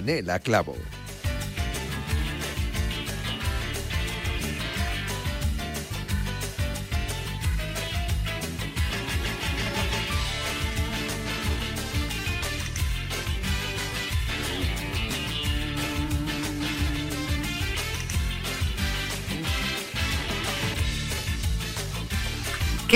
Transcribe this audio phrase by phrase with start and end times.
[0.00, 0.74] Yanela Clavo.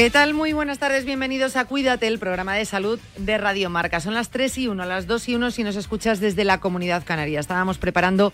[0.04, 0.34] ¿Qué tal?
[0.34, 4.00] Muy buenas tardes, bienvenidos a Cuídate, el programa de salud de Radio Marca.
[4.00, 7.04] Son las 3 y 1, las 2 y 1 si nos escuchas desde la Comunidad
[7.06, 7.40] Canaria.
[7.40, 8.30] Estábamos preparando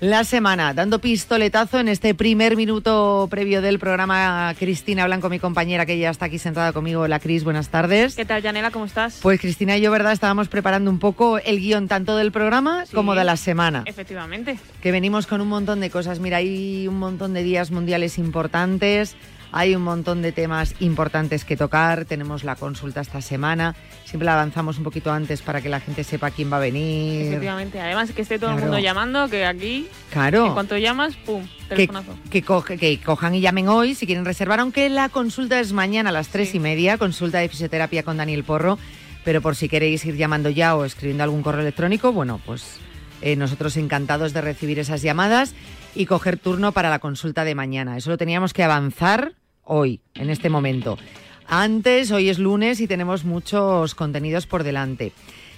[0.00, 4.54] la semana, dando pistoletazo en este primer minuto previo del programa.
[4.58, 7.08] Cristina Blanco, mi compañera, que ya está aquí sentada conmigo.
[7.08, 8.14] La Cris, buenas tardes.
[8.14, 8.70] ¿Qué tal, Janela?
[8.70, 9.20] ¿Cómo estás?
[9.22, 10.12] Pues Cristina y yo, ¿verdad?
[10.12, 12.94] Estábamos preparando un poco el guion tanto del programa Sí.
[12.94, 13.82] como de la semana.
[13.86, 14.58] Efectivamente.
[14.82, 16.20] que venimos con un montón de cosas.
[16.20, 19.16] Mira, hay un montón de días mundiales importantes,
[19.52, 23.74] hay un montón de temas importantes que tocar, tenemos la consulta esta semana,
[24.04, 27.26] siempre la avanzamos un poquito antes para que la gente sepa quién va a venir.
[27.26, 27.80] Efectivamente.
[27.80, 28.58] Además, que esté todo Claro.
[28.64, 30.46] el mundo llamando, que aquí, Claro.
[30.46, 32.16] en cuanto llamas, pum, Que, telefonazo.
[32.30, 36.28] que, cojan y llamen hoy si quieren reservar, aunque la consulta es mañana a las
[36.28, 36.58] tres Sí.
[36.58, 38.78] y media, consulta de fisioterapia con Daniel Porro,
[39.24, 42.78] pero por si queréis ir llamando ya o escribiendo algún correo electrónico, bueno, pues
[43.20, 45.52] eh, nosotros encantados de recibir esas llamadas
[45.94, 47.96] y coger turno para la consulta de mañana.
[47.96, 49.32] Eso lo teníamos que avanzar
[49.68, 50.98] hoy, en este momento.
[51.46, 55.12] Antes, hoy es lunes y tenemos muchos contenidos por delante.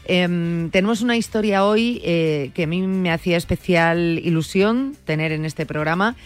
[0.04, 5.44] Em, tenemos una historia hoy eh, que a mí me hacía especial ilusión tener en
[5.44, 6.16] este programa,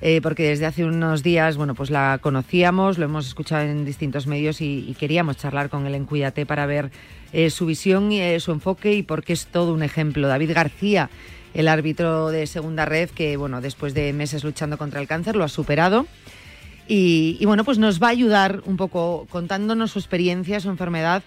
[0.00, 4.26] eh, porque desde hace unos días, bueno, pues la conocíamos, lo hemos escuchado en distintos
[4.26, 6.90] medios y, queríamos charlar con él en Cuídate para ver
[7.32, 10.28] eh, su visión y su enfoque y porque es todo un ejemplo.
[10.28, 11.10] David García,
[11.54, 15.44] el árbitro de segunda red, que bueno, después de meses luchando contra el cáncer, lo
[15.44, 16.06] ha superado.
[16.94, 21.22] Y, y, bueno, pues nos va a ayudar un poco contándonos su experiencia, su enfermedad,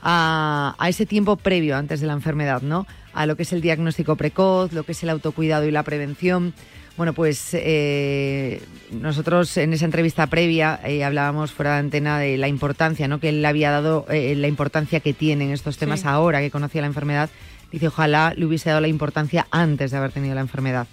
[0.00, 2.86] a, a, ese tiempo previo antes de la enfermedad, ¿no?
[3.14, 6.54] A lo que es el diagnóstico precoz, lo que es el autocuidado y la prevención.
[6.96, 8.62] Bueno, pues eh,
[8.92, 13.18] nosotros en esa entrevista previa eh, hablábamos fuera de antena de la importancia, ¿no?
[13.18, 16.06] Que él le había dado, eh, la importancia que tienen estos temas Sí.
[16.06, 17.28] ahora que conocía la enfermedad.
[17.72, 20.86] Dice, ojalá le hubiese dado la importancia antes de haber tenido la enfermedad.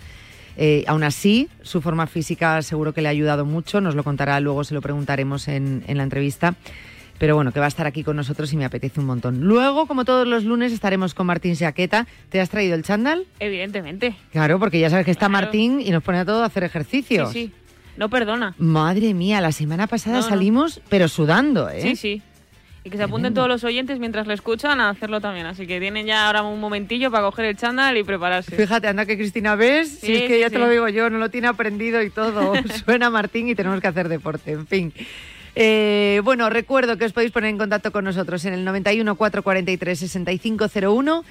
[0.57, 4.39] Eh, aún así, su forma física seguro que le ha ayudado mucho, nos lo contará
[4.39, 6.55] luego, se lo preguntaremos en, en la entrevista.
[7.17, 9.39] Pero bueno, que va a estar aquí con nosotros y me apetece un montón.
[9.41, 12.07] Luego, como todos los lunes, estaremos con Martín Saqueta.
[12.29, 13.25] ¿Te has traído el chándal?
[13.39, 14.17] Evidentemente.
[14.33, 15.45] Claro, porque ya sabes que está Claro.
[15.45, 17.31] Martín y nos pone a todos a hacer Sí, ejercicios.
[17.31, 17.51] sí.
[17.95, 18.53] No perdona.
[18.57, 20.27] Madre mía, la semana pasada No, no.
[20.29, 21.79] salimos, pero sudando, ¿eh?
[21.81, 22.21] Sí, sí.
[22.85, 25.47] Y que se apunten todos los oyentes mientras le escuchan a hacerlo también.
[25.47, 28.55] Así que tienen ya ahora un momentillo para coger el chándal y prepararse.
[28.55, 30.61] Fíjate, anda que Cristina ves, si Sí, es que sí, ya te sí.
[30.61, 32.53] lo digo yo, no lo tiene aprendido y todo.
[32.85, 34.93] Suena Martín y tenemos que hacer deporte, en fin.
[35.55, 39.97] Eh, bueno, recuerdo que os podéis poner en contacto con nosotros en el 91 443
[39.97, 41.23] 6501, eh,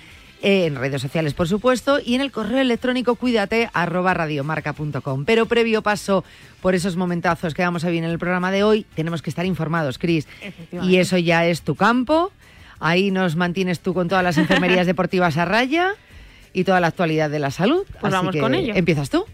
[0.45, 5.25] en redes sociales, por supuesto, y en el correo electrónico cuídate arroba radiomarca.com.
[5.25, 6.23] Pero previo paso
[6.61, 9.47] por esos momentazos que vamos a ver en el programa de hoy, tenemos que estar
[9.47, 10.29] informados, Cris.
[10.83, 12.31] Y eso ya es tu campo.
[12.79, 15.95] Ahí nos mantienes tú con todas las enfermerías deportivas a raya
[16.53, 17.87] y toda la actualidad de la salud.
[17.99, 18.75] Pues vamos que con ello.
[18.77, 19.25] Empiezas tú.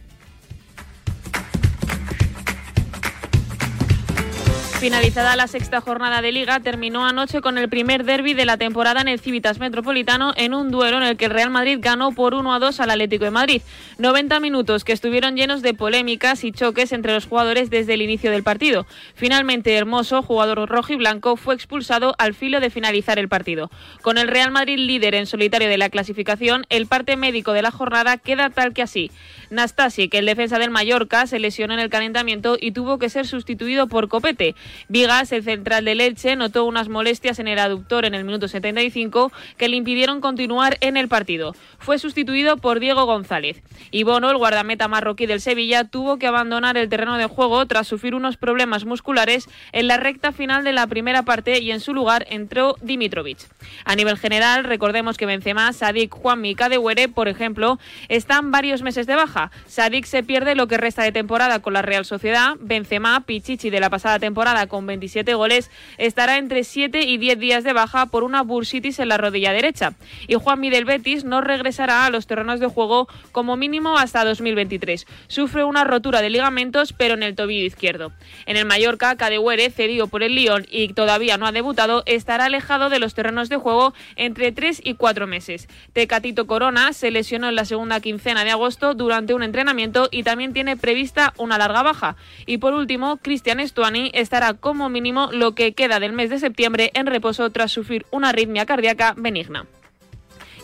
[4.80, 9.02] Finalizada la sexta jornada de liga, terminó anoche con el primer derby de la temporada
[9.02, 12.32] en el Civitas Metropolitano en un duelo en el que el Real Madrid ganó por
[12.32, 13.60] 1 a 2 al Atlético de Madrid.
[13.98, 18.30] 90 minutos que estuvieron llenos de polémicas y choques entre los jugadores desde el inicio
[18.30, 18.86] del partido.
[19.14, 23.70] Finalmente, Hermoso, jugador rojo y blanco, fue expulsado al filo de finalizar el partido.
[24.00, 27.70] Con el Real Madrid líder en solitario de la clasificación, el parte médico de la
[27.70, 29.10] jornada queda tal que así.
[29.50, 33.26] Nastasi, que el defensa del Mallorca, se lesionó en el calentamiento y tuvo que ser
[33.26, 34.54] sustituido por Copete.
[34.88, 39.32] Vigas, el central de Leche, notó unas molestias en el aductor en el minuto 75
[39.56, 41.54] que le impidieron continuar en el partido.
[41.78, 43.62] Fue sustituido por Diego González.
[43.90, 47.88] Y Bono, el guardameta marroquí del Sevilla, tuvo que abandonar el terreno de juego tras
[47.88, 51.94] sufrir unos problemas musculares en la recta final de la primera parte y en su
[51.94, 53.38] lugar entró Dimitrovic.
[53.84, 57.78] A nivel general, recordemos que Benzema, Sadik, Juanmi y Cadewere, por ejemplo,
[58.08, 59.50] están varios meses de baja.
[59.66, 62.56] Sadik se pierde lo que resta de temporada con la Real Sociedad.
[62.60, 67.64] Benzema, Pichichi de la pasada temporada con 27 goles, estará entre 7 y 10 días
[67.64, 69.94] de baja por una bursitis en la rodilla derecha.
[70.28, 75.06] Y Juan Midel Betis no regresará a los terrenos de juego como mínimo hasta 2023.
[75.28, 78.12] Sufre una rotura de ligamentos, pero en el tobillo izquierdo.
[78.46, 82.88] En el Mallorca, Cadewere, cedido por el Lyon y todavía no ha debutado, estará alejado
[82.88, 85.68] de los terrenos de juego entre 3 y 4 meses.
[85.92, 90.52] Tecatito Corona se lesionó en la segunda quincena de agosto durante un entrenamiento y también
[90.52, 92.16] tiene prevista una larga baja.
[92.46, 96.90] Y por último, Cristian Estuani estará como mínimo lo que queda del mes de septiembre
[96.94, 99.66] en reposo tras sufrir una arritmia cardíaca benigna.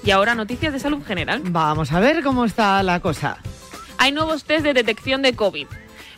[0.05, 1.43] Y ahora noticias de salud general.
[1.44, 3.38] Vamos a ver cómo está la cosa.
[3.99, 5.67] Hay nuevos test de detección de COVID.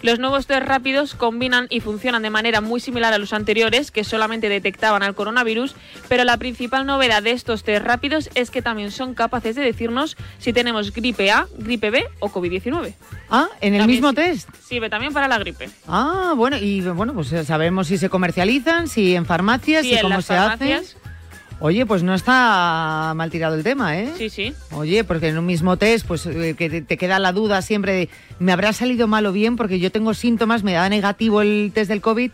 [0.03, 4.05] Los nuevos test rápidos combinan y funcionan de manera muy similar a los anteriores, que
[4.05, 5.75] solamente detectaban al coronavirus,
[6.09, 10.17] pero la principal novedad de estos test rápidos es que también son capaces de decirnos
[10.39, 12.95] si tenemos gripe A, gripe B o COVID-19.
[13.31, 14.49] Ah, en el También mismo test.
[14.67, 15.69] Sirve también para la gripe.
[15.87, 20.03] Ah, bueno, y bueno, pues sabemos si se comercializan, si en farmacias, Sí, y en
[20.03, 20.81] cómo las se farmacias.
[20.97, 21.07] hacen.
[21.60, 24.12] Oye, pues no está mal tirado el tema, ¿eh?
[24.16, 24.55] Sí, sí.
[24.70, 28.08] Oye, porque en un mismo test, pues eh, que te, queda la duda siempre de,
[28.38, 29.56] ¿me habrá salido mal o bien?
[29.56, 32.31] Porque yo tengo síntomas, me da negativo el test del COVID.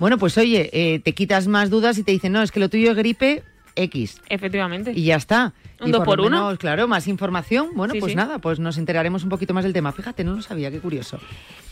[0.00, 2.70] Bueno, pues oye, eh, te quitas más dudas y te dicen, no, es que lo
[2.70, 3.42] tuyo es gripe
[3.76, 4.20] X.
[4.30, 4.92] Efectivamente.
[4.94, 5.52] Y ya está.
[5.80, 6.30] Un y dos lo por uno.
[6.30, 7.68] menos, claro, más información.
[7.74, 8.16] Bueno, Sí, pues sí.
[8.16, 9.92] nada, pues nos enteraremos un poquito más del tema.
[9.92, 11.18] Fíjate, no lo sabía, qué curioso.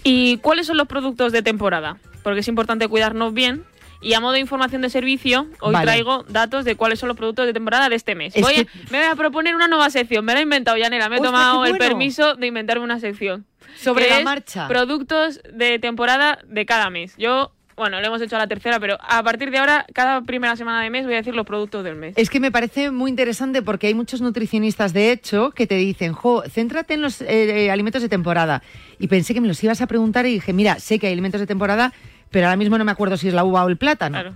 [0.04, 1.96] ¿Y cuáles son los productos de temporada?
[2.22, 3.62] Porque es importante cuidarnos bien.
[4.02, 5.86] Y a modo de información de servicio, hoy Vale.
[5.86, 8.34] traigo datos de cuáles son los productos de temporada de este mes.
[8.34, 10.24] Es Voy a- que- Me voy a proponer una nueva sección.
[10.24, 11.08] Me la he inventado, Yanela.
[11.08, 13.46] Me he ¡Ostras, tomado el permiso de inventarme una sección.
[13.80, 14.68] Sobre la marcha.
[14.68, 17.14] Productos de temporada de cada mes.
[17.16, 20.56] Yo, bueno, lo hemos hecho a la tercera, pero a partir de ahora, cada primera
[20.56, 22.12] semana de mes voy a decir los productos del mes.
[22.16, 26.12] Es que me parece muy interesante porque hay muchos nutricionistas, de hecho, que te dicen,
[26.12, 28.62] jo, céntrate en los eh, eh, alimentos de temporada.
[28.98, 31.40] Y pensé que me los ibas a preguntar y dije, mira, sé que hay alimentos
[31.40, 31.92] de temporada,
[32.32, 34.14] pero ahora mismo no me acuerdo si es la uva o el plátano.
[34.20, 34.34] Claro.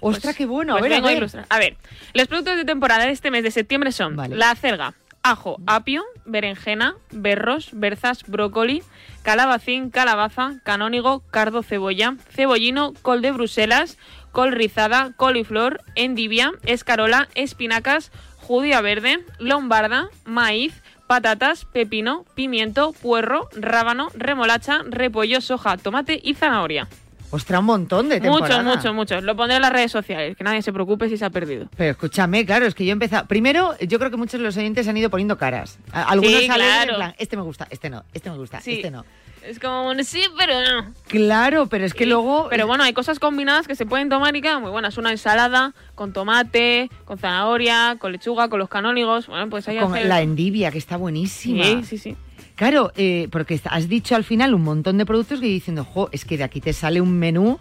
[0.00, 0.76] Ostras, Pues- qué bueno.
[0.78, 1.16] pues a ver, a ver.
[1.16, 1.46] ilustrar.
[1.48, 1.76] A ver,
[2.12, 4.36] los productos de temporada de este mes de septiembre son Vale.
[4.36, 8.82] la acelga, ajo, apio, berenjena, berros, berzas, brócoli,
[9.22, 13.98] calabacín, calabaza, canónigo, cardo, cebolla, cebollino, col de Bruselas,
[14.30, 24.10] col rizada, coliflor, endivia, escarola, espinacas, judía verde, lombarda, maíz, patatas, pepino, pimiento, puerro, rábano,
[24.14, 26.86] remolacha, repollo, soja, tomate y zanahoria.
[27.30, 28.62] Ostras, un montón de temporada.
[28.62, 29.22] Muchos, muchos, muchos.
[29.24, 31.68] Lo pondré en las redes sociales, que nadie se preocupe si se ha perdido.
[31.76, 33.26] Pero escúchame, claro, es que yo he empezado.
[33.26, 35.78] Primero, yo creo que muchos de los oyentes han ido poniendo caras.
[35.92, 36.90] Algunos Sí, salen claro.
[36.92, 38.74] en plan, este me gusta, este no, este me gusta, Sí.
[38.76, 39.04] este no.
[39.44, 40.92] Es como un sí, pero no.
[41.06, 42.48] Claro, pero es que luego.
[42.50, 44.98] Pero bueno, hay cosas combinadas que se pueden tomar y quedan muy buenas.
[44.98, 49.26] Una ensalada con tomate, con zanahoria, con lechuga, con los canónigos.
[49.26, 51.64] Bueno, pues ahí con hacer- la endivia, que está buenísima.
[51.64, 52.16] Sí, sí, sí.
[52.58, 56.24] Claro, eh, porque has dicho al final un montón de productos que diciendo, jo, es
[56.24, 57.60] que de aquí te sale un menú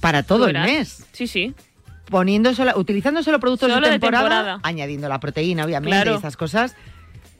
[0.00, 1.06] para todo el mes.
[1.12, 1.54] Sí, sí.
[2.10, 4.60] Poniendo solo, utilizando solo productos Solo de, de temporada, temporada.
[4.64, 6.12] añadiendo la proteína, obviamente, Claro.
[6.12, 6.74] y estas cosas.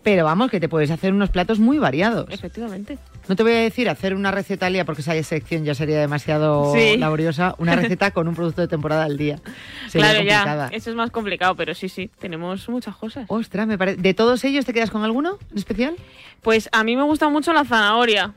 [0.02, 2.26] Pero vamos, que te puedes hacer unos platos muy variados.
[2.30, 2.98] Efectivamente.
[3.28, 6.00] No te voy a decir hacer una receta al día porque esa sección ya sería
[6.00, 6.96] demasiado Sí.
[6.96, 7.54] laboriosa.
[7.58, 9.38] Una receta con un producto de temporada al día.
[9.88, 10.70] Sería claro, complicada.
[10.70, 10.76] ya.
[10.76, 12.10] Eso es más complicado, pero sí, sí.
[12.18, 13.26] Tenemos muchas cosas.
[13.28, 14.00] Ostras, me parece.
[14.02, 15.94] ¿De todos ellos te quedas con alguno en especial?
[16.42, 18.32] Pues a mí me gusta mucho la zanahoria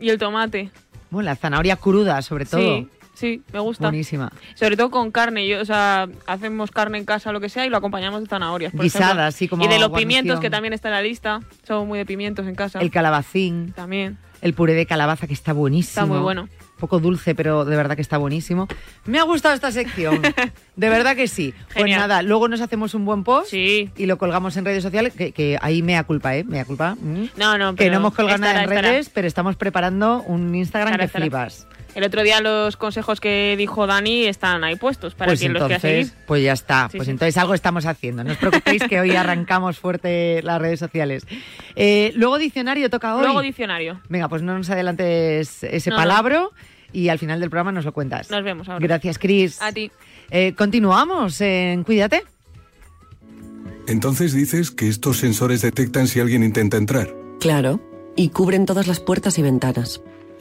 [0.00, 0.70] y el tomate.
[1.10, 2.60] Bueno, la zanahoria cruda, sobre todo.
[2.62, 2.88] Sí,
[3.22, 3.84] sí, me gusta.
[3.86, 4.30] Buenísima.
[4.54, 5.46] Sobre todo con carne.
[5.48, 8.26] Yo, o sea, hacemos carne en casa o lo que sea y lo acompañamos de
[8.28, 8.72] zanahorias.
[8.72, 10.08] por Guisada, así como Y de los guarnición.
[10.08, 11.40] pimientos, que también está en la lista.
[11.66, 12.80] Somos muy de pimientos en casa.
[12.80, 14.18] El calabacín, También.
[14.40, 16.02] el puré de calabaza que está buenísimo.
[16.02, 16.48] Está muy bueno.
[16.80, 18.66] Poco dulce, pero de verdad que está buenísimo.
[19.04, 20.20] Me ha gustado esta sección.
[20.76, 21.54] de verdad que sí.
[21.76, 23.90] Pues nada, luego nos hacemos un buen post Sí.
[23.96, 26.42] y lo colgamos en redes sociales, que, que ahí mea culpa, ¿eh?
[26.42, 26.96] Mea culpa.
[27.00, 27.24] mm.
[27.36, 30.52] No, no, Que pero no hemos colgado nada en estará, redes, pero estamos preparando un
[30.56, 31.68] Instagram Estará, que flipas.
[31.94, 35.64] El otro día los consejos que dijo Dani están ahí puestos para pues quien los
[35.64, 36.10] quiera seguir.
[36.26, 38.24] Pues ya está, pues entonces algo estamos haciendo.
[38.24, 41.26] No os preocupéis que hoy arrancamos fuerte las redes sociales.
[41.76, 43.24] Eh, luego diccionario toca hoy.
[43.24, 44.00] Luego diccionario.
[44.08, 46.48] Venga, pues no nos adelantes ese palabra
[46.92, 48.30] y al final del programa nos lo cuentas.
[48.30, 48.84] Nos vemos ahora.
[48.86, 49.60] Gracias, Cris.
[49.60, 49.90] A ti.
[50.30, 52.24] Eh, continuamos en Cuídate.
[53.86, 57.14] Entonces dices que estos sensores detectan si alguien intenta entrar.
[57.40, 57.80] Claro,
[58.16, 60.00] y cubren todas las puertas y ventanas.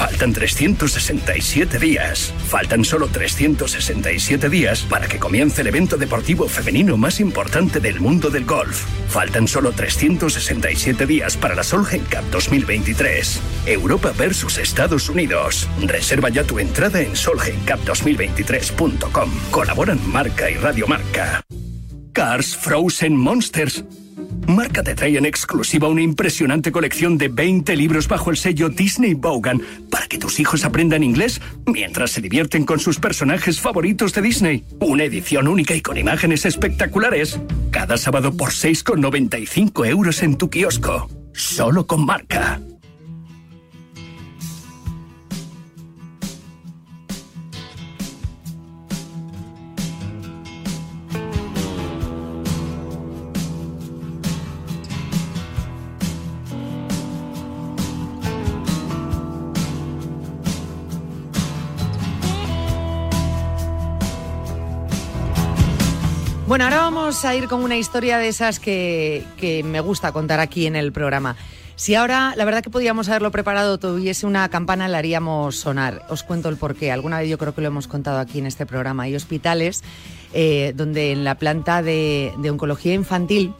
[0.00, 2.32] Faltan 367 días.
[2.48, 8.30] Faltan solo 367 días para que comience el evento deportivo femenino más importante del mundo
[8.30, 8.86] del golf.
[9.10, 13.42] Faltan solo 367 días para la Solheim Cup 2023.
[13.66, 15.68] Europa versus Estados Unidos.
[15.82, 19.30] Reserva ya tu entrada en solheimcup2023.com.
[19.50, 21.42] Colaboran Marca y Radio Marca.
[22.14, 23.84] Cars Frozen Monsters
[24.46, 29.14] Marca te trae en exclusiva una impresionante colección de 20 libros bajo el sello Disney
[29.14, 34.22] Bogan para que tus hijos aprendan inglés mientras se divierten con sus personajes favoritos de
[34.22, 34.64] Disney.
[34.80, 37.38] Una edición única y con imágenes espectaculares.
[37.70, 41.08] Cada sábado por 6,95 euros en tu kiosco.
[41.32, 42.60] Solo con marca.
[66.50, 70.66] Bueno, ahora vamos a ir con una historia de esas que, me gusta contar aquí
[70.66, 71.36] en el programa.
[71.76, 76.04] Si ahora, la verdad que podíamos haberlo preparado, tuviese una campana, la haríamos sonar.
[76.08, 76.90] Os cuento el porqué.
[76.90, 79.04] Alguna vez yo creo que lo hemos contado aquí en este programa.
[79.04, 79.84] Hay hospitales
[80.34, 83.54] eh, donde en la planta de, oncología infantil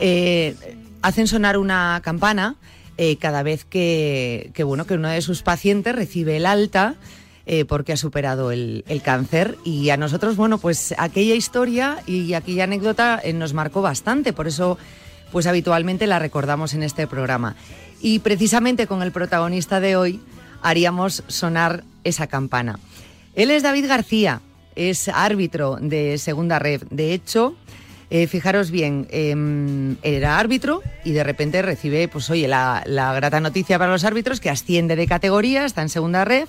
[0.00, 0.56] eh,
[1.02, 2.56] hacen sonar una campana
[2.96, 6.94] eh, cada vez que, que, bueno, que uno de sus pacientes recibe el alta
[7.52, 9.58] eh, porque ha superado el, cáncer.
[9.64, 14.46] Y a nosotros, bueno, pues aquella historia y aquella anécdota eh, nos marcó bastante, por
[14.46, 14.78] eso
[15.32, 17.56] pues habitualmente la recordamos en este programa.
[18.00, 20.20] Y precisamente con el protagonista de hoy
[20.62, 22.78] haríamos sonar esa campana.
[23.34, 24.42] Él es David García,
[24.76, 26.82] es árbitro de Segunda Red.
[26.92, 27.56] De hecho,
[28.10, 33.76] eh, fijaros bien, em, era árbitro y de repente recibe, pues oye, la, grata noticia
[33.76, 36.46] para los árbitros que asciende de categoría, está en Segunda Red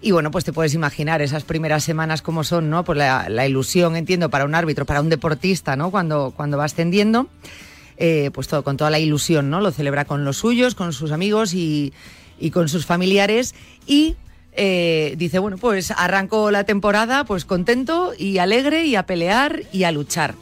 [0.00, 2.84] y bueno, pues te puedes imaginar esas primeras semanas como son, ¿no?
[2.84, 5.90] Pues la, ilusión, entiendo, para un árbitro, para un deportista, ¿no?
[5.90, 7.28] Cuando, cuando va ascendiendo,
[7.96, 9.60] eh, pues todo, con toda la ilusión, ¿no?
[9.60, 11.92] Lo celebra con los suyos, con sus amigos y,
[12.52, 13.54] con sus familiares.
[13.86, 14.16] Y
[14.52, 19.84] eh, dice, bueno, pues arranco la temporada pues contento y alegre y a pelear y
[19.84, 20.34] a luchar.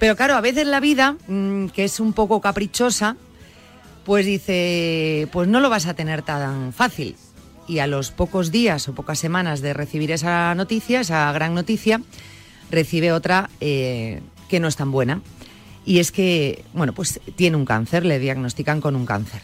[0.00, 3.16] Pero claro, a veces la vida, mm, que es un poco caprichosa,
[4.04, 7.14] pues dice, pues no lo vas a tener tan fácil
[7.68, 12.00] y a los pocos días o pocas semanas de recibir esa noticia, esa gran noticia,
[12.70, 15.20] recibe otra eh, que no es tan buena.
[15.84, 19.42] Y es que, bueno, pues tiene un cáncer, le diagnostican con un cáncer.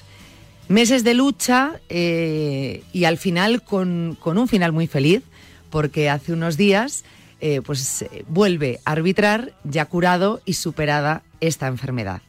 [0.68, 5.22] Meses de lucha eh, y al final con, un final muy feliz,
[5.70, 7.04] porque hace unos días
[7.40, 12.22] eh, pues vuelve a arbitrar ya curado y superada esta enfermedad.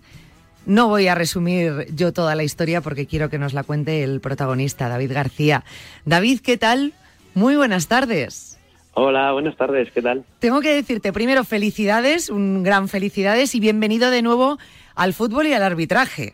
[0.66, 4.20] No voy a resumir yo toda la historia porque quiero que nos la cuente el
[4.22, 5.64] protagonista, David García.
[6.06, 6.94] David, ¿qué tal?
[7.34, 8.60] Muy buenas tardes.
[8.94, 10.26] Hola, buenas tardes, ¿qué tal?
[10.40, 14.58] Tengo que decirte primero felicidades, un gran felicidades y bienvenido de nuevo
[14.96, 16.34] al fútbol y al arbitraje.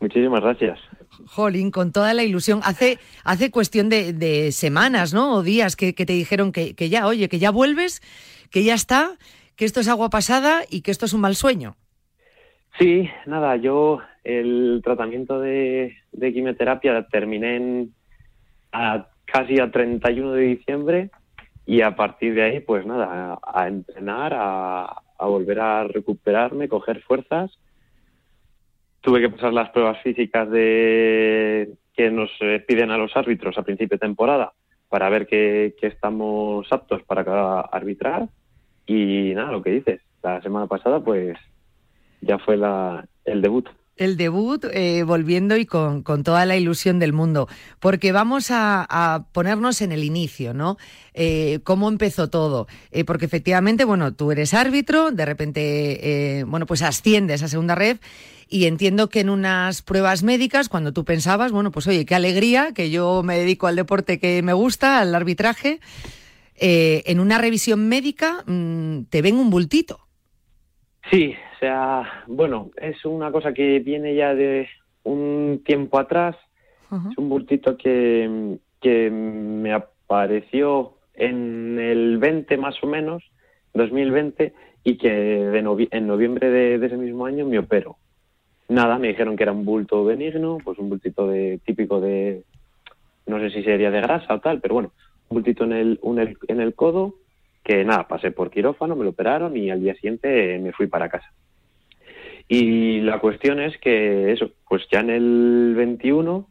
[0.00, 0.78] Muchísimas gracias.
[1.26, 2.60] Jolín, con toda la ilusión.
[2.64, 5.34] Hace, hace cuestión de, semanas, ¿no?
[5.34, 8.02] O días que, te dijeron que, que ya, oye, que ya vuelves,
[8.50, 9.16] que ya está,
[9.56, 11.76] que esto es agua pasada y que esto es un mal sueño.
[12.78, 17.94] Sí, nada, yo el tratamiento de, quimioterapia terminé en,
[18.70, 21.10] a, casi a 31 de diciembre
[21.64, 27.50] y a partir de ahí, pues nada, a, entrenar, a, volver a recuperarme, coger fuerzas.
[29.00, 32.30] Tuve que pasar las pruebas físicas de que nos
[32.66, 34.52] piden a los árbitros a principio de temporada
[34.90, 38.28] para ver que, que estamos aptos para arbitrar.
[38.86, 41.38] Y nada, lo que dices, la semana pasada, pues
[42.26, 43.68] ya fue la, el debut.
[43.96, 47.48] el debut eh, volviendo y con, toda la ilusión del mundo,
[47.80, 50.76] porque vamos a, ponernos en el inicio, ¿no?
[51.14, 52.66] Eh, ¿Cómo empezó todo?
[52.90, 57.98] Eh, porque efectivamente, bueno, tú eres árbitro, de repente, bueno, pues asciendes a segunda red
[58.48, 62.72] y entiendo que en unas pruebas médicas, cuando tú pensabas, bueno, pues oye, qué alegría,
[62.72, 65.80] que yo me dedico al deporte que me gusta, al arbitraje,
[66.58, 70.05] en una revisión médica mm, te ven un bultito.
[71.10, 74.68] Sí, o sea, bueno, es una cosa que viene ya de
[75.04, 76.36] un tiempo atrás.
[77.10, 83.24] Es un bultito que, que me apareció en el 20 más o menos,
[83.74, 85.58] 2020, y que de
[85.90, 87.96] en noviembre de, ese mismo año me opero.
[88.68, 92.44] Nada, me dijeron que era un bulto benigno, pues un bultito de, típico de,
[93.26, 94.92] no sé si sería de grasa o tal, pero bueno,
[95.28, 96.00] un bultito en el,
[96.46, 97.14] en el codo,
[97.66, 101.08] que nada, pasé por quirófano, me lo operaron y al día siguiente me fui para
[101.08, 101.32] casa.
[102.46, 106.46] Y la cuestión es que eso, pues ya en el 21,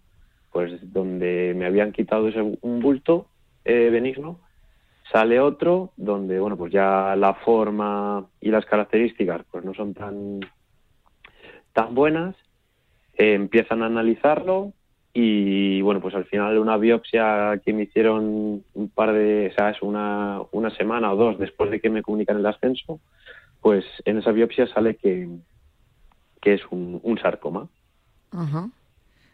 [0.51, 3.27] pues donde me habían quitado ese, un bulto
[3.63, 4.41] eh, benigno,
[5.09, 10.41] sale otro donde, bueno, pues ya la forma y las características pues no son tan,
[11.71, 12.35] tan buenas,
[13.17, 14.73] eh, empiezan a analizarlo
[15.17, 19.69] y bueno, pues al final una biopsia que me hicieron un par de, o sea,
[19.69, 22.99] es una, una semana o dos después de que me comunican el ascenso,
[23.61, 25.29] pues en esa biopsia sale que,
[26.41, 27.69] que es un, sarcoma.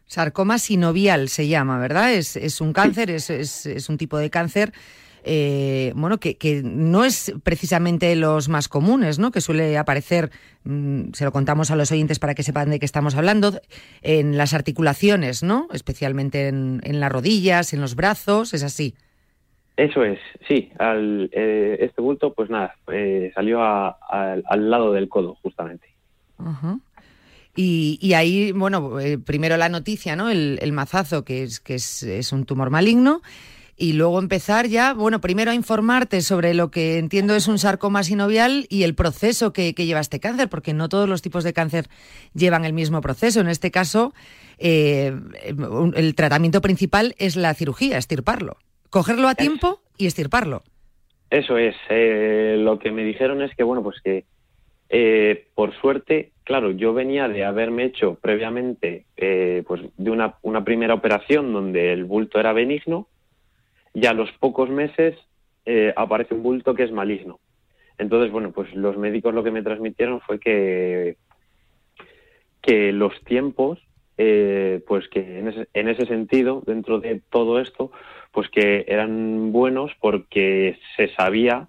[0.05, 2.13] Sarcoma sinovial se llama, ¿verdad?
[2.13, 4.73] Es, es un cáncer, es, es, un tipo de cáncer.
[5.23, 9.31] Eh, bueno, que, que, no es precisamente los más comunes, ¿no?
[9.31, 10.31] Que suele aparecer,
[10.63, 13.61] mm, se lo contamos a los oyentes para que sepan de qué estamos hablando,
[14.01, 15.67] en las articulaciones, ¿no?
[15.73, 18.95] Especialmente en, en las rodillas, en los brazos, ¿es así?
[19.77, 20.71] Eso es, sí.
[20.77, 25.87] Al, eh, este bulto, pues nada, eh, salió al lado del codo, justamente.
[26.37, 26.77] Ajá.
[27.55, 30.29] Y, ahí, bueno, eh, primero la noticia, ¿no?
[30.29, 33.21] El, mazazo, que, es, que es, un tumor maligno.
[33.81, 38.03] Y luego empezar ya, bueno, primero a informarte sobre lo que entiendo es un sarcoma
[38.03, 41.85] sinovial y el proceso que, lleva este cáncer, porque no todos los tipos de cáncer
[42.35, 43.41] llevan el mismo proceso.
[43.41, 44.13] En este caso,
[44.59, 45.11] eh,
[45.95, 48.57] el tratamiento principal es la cirugía, estirparlo.
[48.91, 50.61] Cogerlo a tiempo y estirparlo.
[51.31, 51.75] Eso es.
[51.89, 54.25] Eh, lo que me dijeron es que, bueno, pues que
[54.91, 60.63] eh, por suerte, claro, yo venía de haberme hecho previamente eh, pues de una, una,
[60.63, 63.07] primera operación donde el bulto era benigno
[63.93, 65.17] y a los pocos meses
[65.65, 67.39] eh, aparece un bulto que es maligno.
[67.98, 71.17] Entonces, bueno, pues los médicos lo que me transmitieron fue que,
[72.62, 73.79] que los tiempos,
[74.15, 77.91] pues que en ese, en ese sentido, dentro de todo esto,
[78.32, 81.67] pues que eran buenos porque se sabía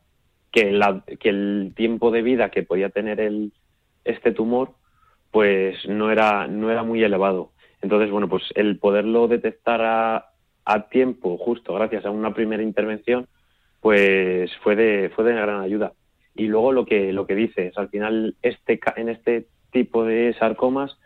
[0.51, 0.79] que,
[1.19, 3.53] que el tiempo de vida que podía tener el,
[4.05, 4.73] este tumor
[5.31, 7.53] pues no era, no era muy elevado.
[7.81, 10.32] Entonces, bueno, pues el poderlo detectar a,
[10.65, 13.27] a tiempo, justo gracias a una primera intervención,
[13.81, 15.93] pues fue de, fue de gran ayuda.
[16.35, 20.97] Y luego lo que, lo que dices, al final este, en este tipo de sarcomas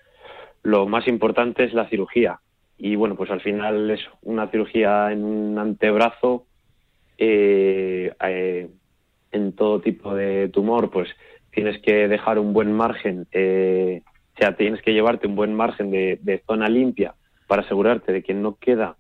[0.63, 2.41] lo más importante es la cirugía.
[2.79, 6.45] Y bueno, pues al final es una cirugía en un antebrazo
[7.19, 8.69] eh, eh,
[9.33, 11.09] en todo tipo de tumor, pues
[11.51, 14.03] tienes que dejar un buen margen, eh,
[14.35, 17.15] o sea, tienes que llevarte un buen margen de, zona limpia
[17.47, 18.97] para asegurarte de que no queda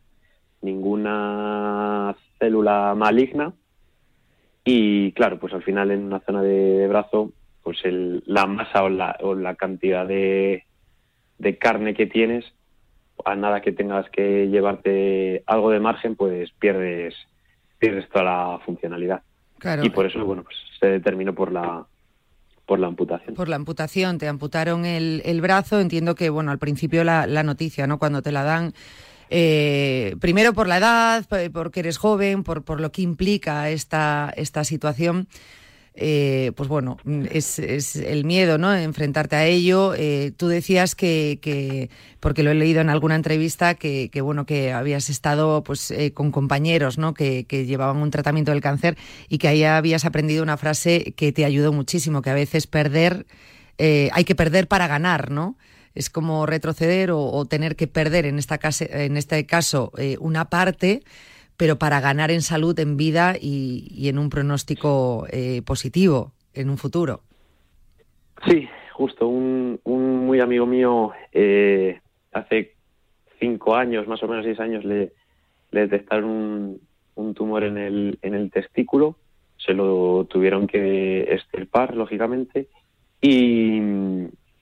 [0.66, 3.52] ninguna célula maligna.
[4.64, 8.88] Y claro, pues al final en una zona de, brazo, pues el, la masa o
[8.88, 10.64] la, o la cantidad de,
[11.38, 12.44] de carne que tienes,
[13.24, 17.14] a nada que tengas que llevarte algo de margen, pues pierdes,
[17.78, 19.22] pierdes toda la funcionalidad.
[19.82, 21.86] Y por eso, bueno, pues se determinó por la
[22.66, 23.34] por la amputación.
[23.34, 25.80] Por la amputación, te amputaron el, el brazo.
[25.80, 27.98] Entiendo que, bueno, al principio la, la noticia, ¿no?
[27.98, 28.72] Cuando te la dan,
[29.30, 34.64] eh, primero por la edad, porque eres joven, por, por lo que implica esta, esta
[34.64, 35.28] situación.
[35.98, 36.98] Eh, pues bueno,
[37.30, 37.58] es,
[37.96, 38.74] el miedo, ¿no?
[38.74, 39.94] Enfrentarte a ello.
[39.96, 41.88] Eh, tú decías que,
[42.20, 46.30] porque lo he leído en alguna entrevista, que, bueno, que habías estado pues eh, con
[46.32, 47.14] compañeros, ¿no?
[47.14, 51.46] Que, llevaban un tratamiento del cáncer y que ahí habías aprendido una frase que te
[51.46, 53.26] ayudó muchísimo, que a veces perder,
[53.78, 55.56] hay que perder para ganar, ¿no?
[55.96, 61.02] Es como retroceder o, tener que perder, en, esta en este caso, una parte
[61.56, 66.78] pero para ganar en salud, en vida y, en un pronóstico eh, positivo en un
[66.78, 67.20] futuro.
[68.46, 69.26] Sí, justo.
[69.28, 72.00] Un, muy amigo mío eh,
[72.32, 72.74] hace
[73.38, 75.12] cinco años, más o menos seis años, le,
[75.70, 76.78] detectaron
[77.14, 79.16] un, tumor en el, en el testículo.
[79.56, 82.68] Se lo tuvieron que extirpar, lógicamente,
[83.20, 83.80] y,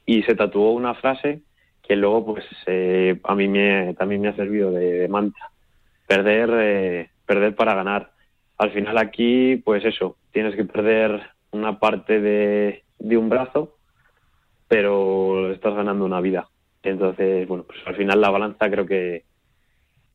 [0.07, 1.43] y se tatuó una frase
[1.83, 5.51] que luego pues eh, a mí me, también me ha servido de, manta.
[6.07, 8.11] Perder, eh, perder para ganar.
[8.59, 13.77] Al final aquí, pues eso, tienes que perder una parte de, de un brazo,
[14.69, 16.49] pero estás ganando una vida.
[16.83, 19.25] Entonces, bueno, pues al final la balanza creo que,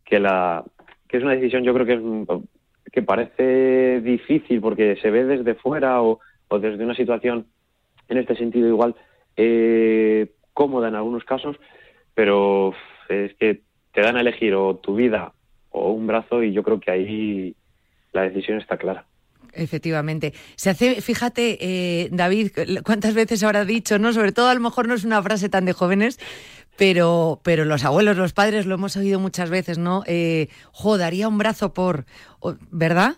[0.06, 0.64] que, la,
[1.08, 5.56] que es una decisión, yo creo que, es, que parece difícil porque se ve desde
[5.56, 7.46] fuera o, o desde una situación
[8.08, 8.96] en este sentido igual
[9.42, 11.56] eh, cómoda en algunos casos,
[12.14, 12.74] pero
[13.08, 13.62] es que
[13.94, 15.32] te dan a elegir o tu vida
[15.70, 17.56] o un brazo y yo creo que ahí
[18.12, 19.06] la decisión está clara.
[19.54, 20.34] Efectivamente.
[20.58, 22.52] Se hace, fíjate, eh, David,
[22.84, 24.12] cuántas veces habrá dicho, ¿no?
[24.12, 26.20] Sobre todo a lo mejor no es una frase tan de jóvenes,
[26.78, 30.04] pero, pero los abuelos, los padres lo hemos oído muchas veces, ¿no?
[30.06, 30.50] Eh,
[30.98, 32.06] daría un brazo por,
[32.72, 33.16] ¿verdad?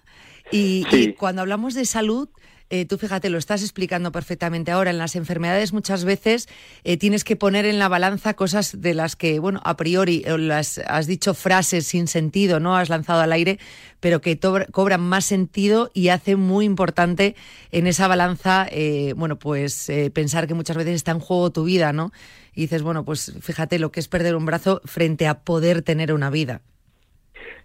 [0.54, 2.30] y cuando hablamos de salud,
[2.72, 6.48] eh, tú fíjate, lo estás explicando perfectamente ahora, en las enfermedades muchas veces
[6.86, 10.38] eh, tienes que poner en la balanza cosas de las que, bueno, a priori eh,
[10.38, 12.78] las, has dicho frases sin sentido, ¿no?
[12.78, 13.60] Has lanzado al aire,
[14.00, 14.40] pero que
[14.72, 17.36] cobran más sentido y hace muy importante
[17.74, 18.68] en esa balanza,
[19.16, 22.12] bueno, pues pensar que muchas veces está en juego tu vida, ¿no?
[22.56, 26.14] Y dices, bueno, pues fíjate lo que es perder un brazo frente a poder tener
[26.14, 26.62] una vida.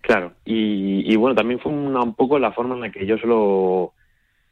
[0.03, 3.95] Claro, y, bueno, también fue un poco la forma en la que yo solo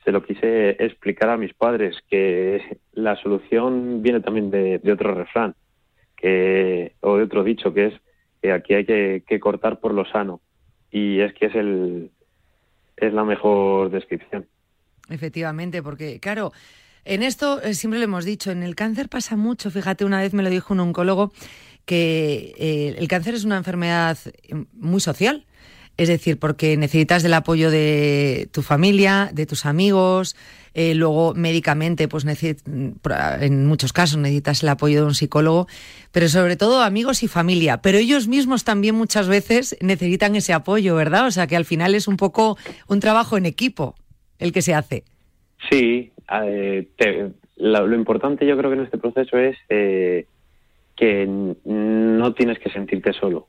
[0.05, 5.55] se lo quise explicar a mis padres, que la solución viene también de, otro refrán,
[6.17, 7.95] que, o de otro dicho, que es
[8.43, 10.41] que aquí hay que, cortar por lo sano.
[10.91, 12.11] Y es que es, el,
[12.97, 14.47] es la mejor descripción.
[15.09, 16.53] Efectivamente, porque claro,
[17.05, 20.35] en esto eh, siempre lo hemos dicho, en el cáncer pasa mucho, fíjate, una vez
[20.35, 21.33] me lo dijo un oncólogo,
[21.87, 24.19] que eh, el cáncer es una enfermedad
[24.73, 25.47] muy social
[25.97, 30.37] es decir, porque necesitas del apoyo de tu familia, de tus amigos,
[30.75, 35.69] eh, luego médicamente, pues en muchos casos necesitas el apoyo de un psicólogo,
[36.11, 37.81] pero sobre todo amigos y familia.
[37.81, 41.27] Pero ellos mismos también muchas veces necesitan ese apoyo, ¿verdad?
[41.27, 43.95] O sea que al final es un poco un trabajo en equipo
[44.41, 45.05] el que se hace.
[45.71, 46.89] Sí, eh,
[47.57, 50.27] lo, importante yo creo que en este proceso es eh,
[50.97, 53.47] que no tienes que sentirte solo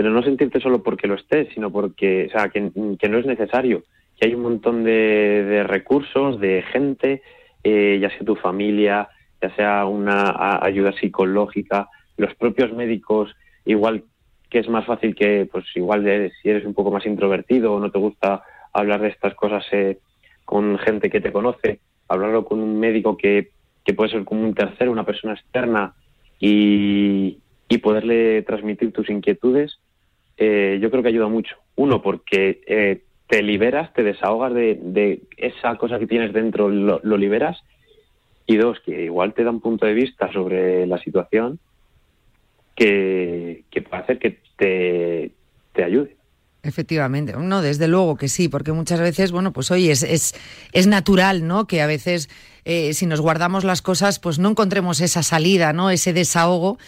[0.00, 3.82] pero no sentirte solo porque lo estés, sino porque, o sea, que, no es necesario,
[4.18, 7.20] que hay un montón de, recursos, de gente,
[7.62, 9.10] eh, ya sea tu familia,
[9.42, 13.36] ya sea una ayuda psicológica, los propios médicos,
[13.66, 14.04] igual
[14.48, 17.78] que es más fácil que, pues igual de, si eres un poco más introvertido o
[17.78, 19.98] no te gusta hablar de estas cosas eh,
[20.46, 23.50] con gente que te conoce, hablarlo con un médico que,
[23.84, 25.92] que puede ser como un tercero, una persona externa
[26.38, 27.36] y,
[27.68, 29.78] y poderle transmitir tus inquietudes,
[30.42, 31.54] eh, yo creo que ayuda mucho.
[31.76, 37.62] Uno, porque eh, te liberas, te desahogas de, esa cosa que tienes dentro, lo, liberas.
[38.46, 41.60] Y dos, que igual te da un punto de vista sobre la situación
[42.74, 45.30] que, puede hacer que te,
[45.74, 46.16] te ayude.
[46.62, 50.34] Efectivamente, no, desde luego que sí, porque muchas veces, bueno, pues oye, es, es,
[50.72, 51.66] es natural, ¿no?
[51.66, 52.30] Que a veces
[52.64, 55.90] eh, si nos guardamos las cosas, pues no encontremos esa salida, ¿no?
[55.90, 56.78] Ese desahogo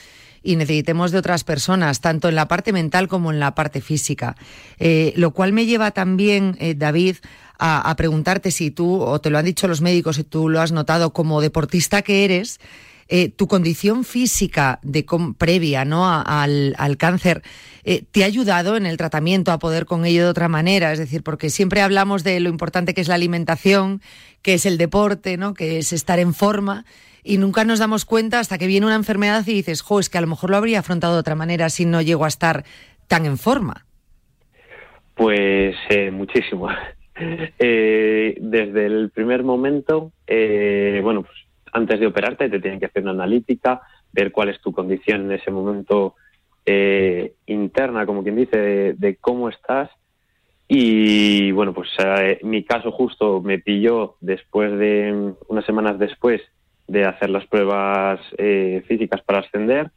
[0.43, 4.37] y necesitemos de otras personas, tanto en la parte mental como en la parte física.
[4.79, 7.17] Eh, lo cual me lleva también, eh, David,
[7.65, 10.73] a, preguntarte si tú, o te lo han dicho los médicos, si tú lo has
[10.73, 12.59] notado como deportista que eres,
[13.09, 15.05] eh, tu condición física de
[15.39, 16.09] previa ¿no?
[16.09, 17.43] al, al, cáncer
[18.13, 21.25] te ha ayudado en el tratamiento a poder con ello de otra manera, es decir,
[21.25, 24.01] porque siempre hablamos de lo importante que es la alimentación,
[24.41, 25.53] que es el deporte, ¿no?
[25.53, 26.85] que es estar en forma
[27.25, 30.19] y nunca nos damos cuenta hasta que viene una enfermedad y dices, jo, es que
[30.19, 32.65] a lo mejor lo habría afrontado de otra manera si no llego a estar
[33.07, 33.87] tan en forma.
[35.15, 36.69] Pues eh, muchísimo.
[37.59, 41.37] Eh, desde el primer momento, eh, bueno, pues
[41.73, 43.83] antes de operarte te tienen que hacer una analítica,
[44.13, 46.15] ver cuál es tu condición en ese momento
[47.47, 49.91] interna, como quien dice, de, de, cómo estás.
[50.69, 51.89] Y bueno, pues
[52.43, 56.41] mi caso justo me pilló después de, unas semanas después
[56.87, 59.91] de hacer las pruebas eh, físicas para ascender.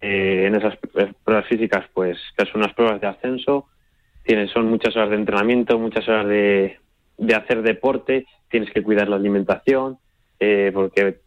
[0.00, 0.76] Eh, en esas
[1.24, 3.66] pruebas físicas, pues, que son unas pruebas de ascenso,
[4.24, 6.78] tienes, son muchas horas de entrenamiento, muchas horas de,
[7.16, 9.98] de hacer deporte, tienes que cuidar la alimentación,
[10.38, 11.18] eh, porque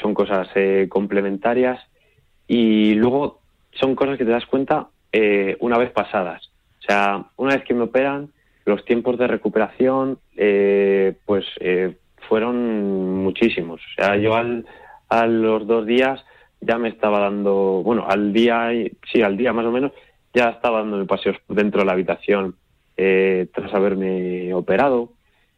[0.00, 0.48] son cosas
[0.88, 1.80] complementarias.
[2.48, 3.40] Y luego
[3.72, 4.88] son cosas que te das cuenta
[5.60, 6.50] una vez pasadas.
[6.80, 8.30] O sea, una vez que me operan,
[8.64, 10.18] los tiempos de recuperación,
[11.24, 11.46] pues
[12.28, 13.80] fueron muchísimos.
[13.80, 14.66] O sea, yo al,
[15.08, 16.24] a los dos días
[16.62, 18.70] ya me estaba dando, bueno, al día,
[19.12, 19.92] sí, al día más o menos,
[20.32, 22.56] ya estaba dándome paseos dentro de la habitación
[22.96, 25.12] eh, tras haberme operado.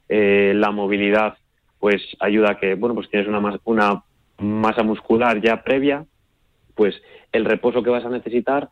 [0.09, 1.37] Eh, la movilidad,
[1.85, 4.03] pues ayuda a que, bueno, pues tienes una, una
[4.39, 6.07] masa muscular ya previa
[6.75, 6.95] pues
[7.31, 8.71] el reposo que vas a necesitar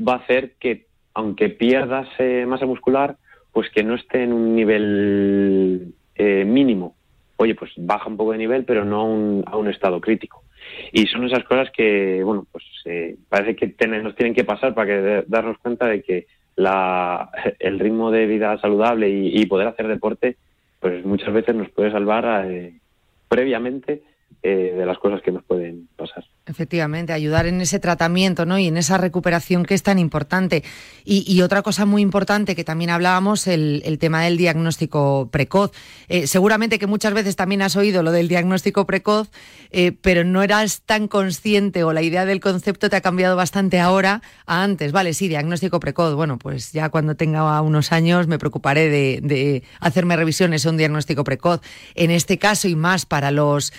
[0.00, 3.18] va a hacer que, aunque pierdas eh, masa muscular,
[3.52, 6.96] pues que no esté en un nivel eh, mínimo.
[7.36, 10.42] Oye, pues baja un poco de nivel, pero no a un, a un estado crítico.
[10.90, 14.86] Y son esas cosas que, bueno, pues eh, parece que nos tienen que pasar para
[14.86, 20.38] que darnos cuenta de que la, el ritmo de vida saludable y, poder hacer deporte,
[20.84, 22.78] pues muchas veces nos puede salvar eh,
[23.26, 24.02] previamente
[24.46, 26.22] eh, de las cosas que nos pueden pasar.
[26.46, 28.58] Efectivamente, ayudar en ese tratamiento ¿no?
[28.58, 30.62] y en esa recuperación que es tan importante.
[31.02, 35.72] Y, otra cosa muy importante que también hablábamos, el, tema del diagnóstico precoz.
[36.08, 39.30] Eh, seguramente que muchas veces también has oído lo del diagnóstico precoz,
[39.70, 43.80] eh, pero no eras tan consciente o la idea del concepto te ha cambiado bastante
[43.80, 44.92] ahora a antes.
[44.92, 46.14] Vale, sí, diagnóstico precoz.
[46.14, 50.76] Bueno, pues ya cuando tenga unos años me preocuparé de, de hacerme revisiones a un
[50.76, 51.62] diagnóstico precoz.
[51.94, 53.72] En este caso y más para los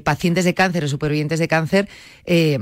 [0.00, 1.88] pacientes de cáncer o supervivientes de cáncer,
[2.26, 2.58] eh,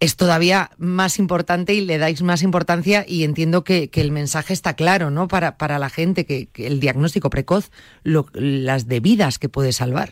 [0.00, 4.74] es todavía más importante y le dais más importancia y entiendo que, el mensaje está
[4.74, 5.28] claro, ¿no?
[5.28, 7.70] Para, para la gente, que, el diagnóstico precoz,
[8.02, 10.10] las debidas que puede salvar.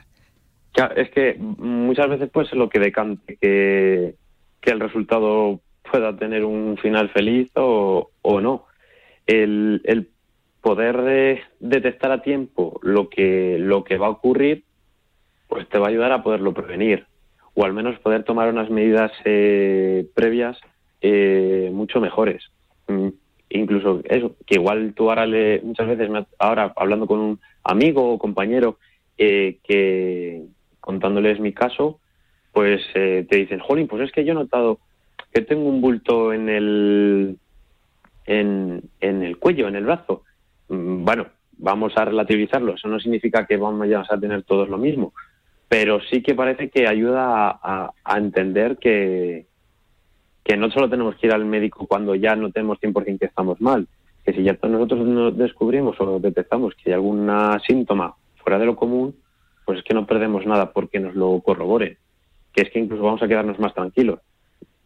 [0.96, 4.14] es que muchas veces puede ser lo que decante que,
[4.60, 8.66] que el resultado pueda tener un final feliz o, no.
[9.26, 10.08] El, el
[10.62, 14.64] poder eh, detectar a tiempo lo que, lo que va a ocurrir
[15.52, 17.04] pues te va a ayudar a poderlo prevenir
[17.52, 20.58] o al menos poder tomar unas medidas eh, previas
[21.02, 22.50] eh, mucho mejores.
[22.88, 23.08] Mm,
[23.50, 28.18] incluso eso, que igual tú ahora le, muchas veces, ahora hablando con un amigo o
[28.18, 28.78] compañero
[29.18, 30.42] eh, que
[30.80, 32.00] contándoles mi caso,
[32.50, 34.78] pues te dicen, jolín, pues es que yo he notado
[35.34, 37.36] que tengo un bulto en el,
[38.24, 40.22] en, en el cuello, en el brazo.
[40.68, 41.26] Mm, bueno,
[41.58, 42.72] vamos a relativizarlo.
[42.72, 45.12] Eso no significa que vamos a tener todos lo mismo
[45.72, 49.46] pero sí que parece que ayuda a, entender que,
[50.44, 53.58] que no solo tenemos que ir al médico cuando ya no tenemos 100% que estamos
[53.58, 53.88] mal,
[54.22, 57.26] que si ya nosotros nos descubrimos o detectamos que hay algún
[57.66, 59.16] síntoma fuera de lo común,
[59.64, 61.96] pues es que no perdemos nada porque nos lo corrobore,
[62.52, 64.20] que es que incluso vamos a quedarnos más tranquilos,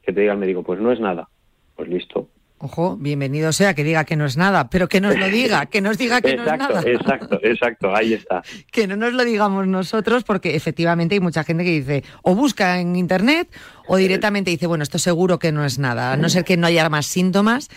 [0.05, 1.29] que te diga el médico, pues no es nada,
[1.75, 5.29] pues listo, Ojo, bienvenido sea que diga que no es nada, pero que nos lo
[5.29, 6.81] diga, que nos diga que no es nada.
[6.87, 8.42] Exacto, exacto, ahí está.
[8.73, 12.81] que no nos lo digamos nosotros, porque efectivamente hay mucha gente que dice, o busca
[12.81, 13.51] en internet,
[13.87, 16.66] o directamente dice, bueno, esto seguro que no es nada, a no ser que no
[16.66, 17.69] haya más síntomas.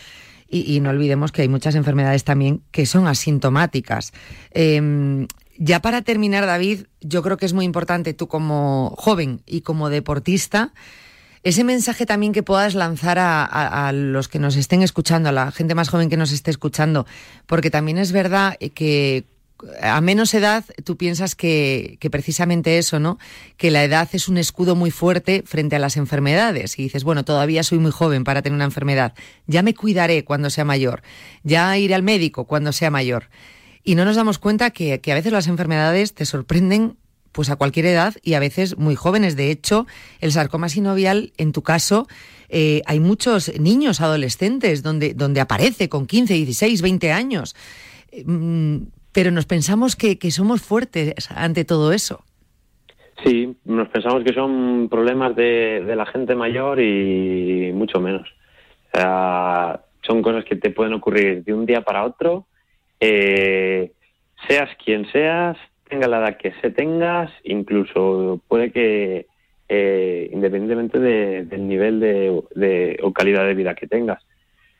[0.51, 4.13] Y, no olvidemos que hay muchas enfermedades también que son asintomáticas.
[4.49, 9.61] Em, ya para terminar, David, yo creo que es muy importante tú como joven y
[9.61, 10.73] como deportista,
[11.43, 15.75] ese mensaje también que puedas lanzar a, los que nos estén escuchando, a la gente
[15.75, 17.05] más joven que nos esté escuchando,
[17.45, 19.25] porque también es verdad que
[19.81, 23.19] a menos edad tú piensas que, precisamente eso, ¿no?
[23.57, 26.77] Que la edad es un escudo muy fuerte frente a las enfermedades.
[26.79, 29.13] Y dices, bueno, todavía soy muy joven para tener una enfermedad.
[29.47, 31.01] Ya me cuidaré cuando sea mayor.
[31.43, 33.29] Ya iré al médico cuando sea mayor.
[33.83, 36.97] Y no nos damos cuenta que, que a veces las enfermedades te sorprenden
[37.31, 39.35] pues a cualquier edad y a veces muy jóvenes.
[39.35, 39.85] De hecho,
[40.21, 42.07] el sarcoma sinovial, en tu caso,
[42.49, 47.55] eh, hay muchos niños, adolescentes, donde, donde aparece con 15, 16, 20 años.
[48.25, 48.77] Mm,
[49.11, 52.23] pero nos pensamos que, somos fuertes ante todo eso.
[53.23, 58.27] Sí, nos pensamos que son problemas de, la gente mayor y mucho menos.
[58.93, 62.45] son cosas que te pueden ocurrir de un día para otro,
[62.99, 63.91] eh,
[64.47, 65.57] seas quien seas,
[65.89, 69.25] tenga la edad que se tengas, incluso puede que
[69.67, 74.23] eh, independientemente del nivel de, o calidad de vida que tengas.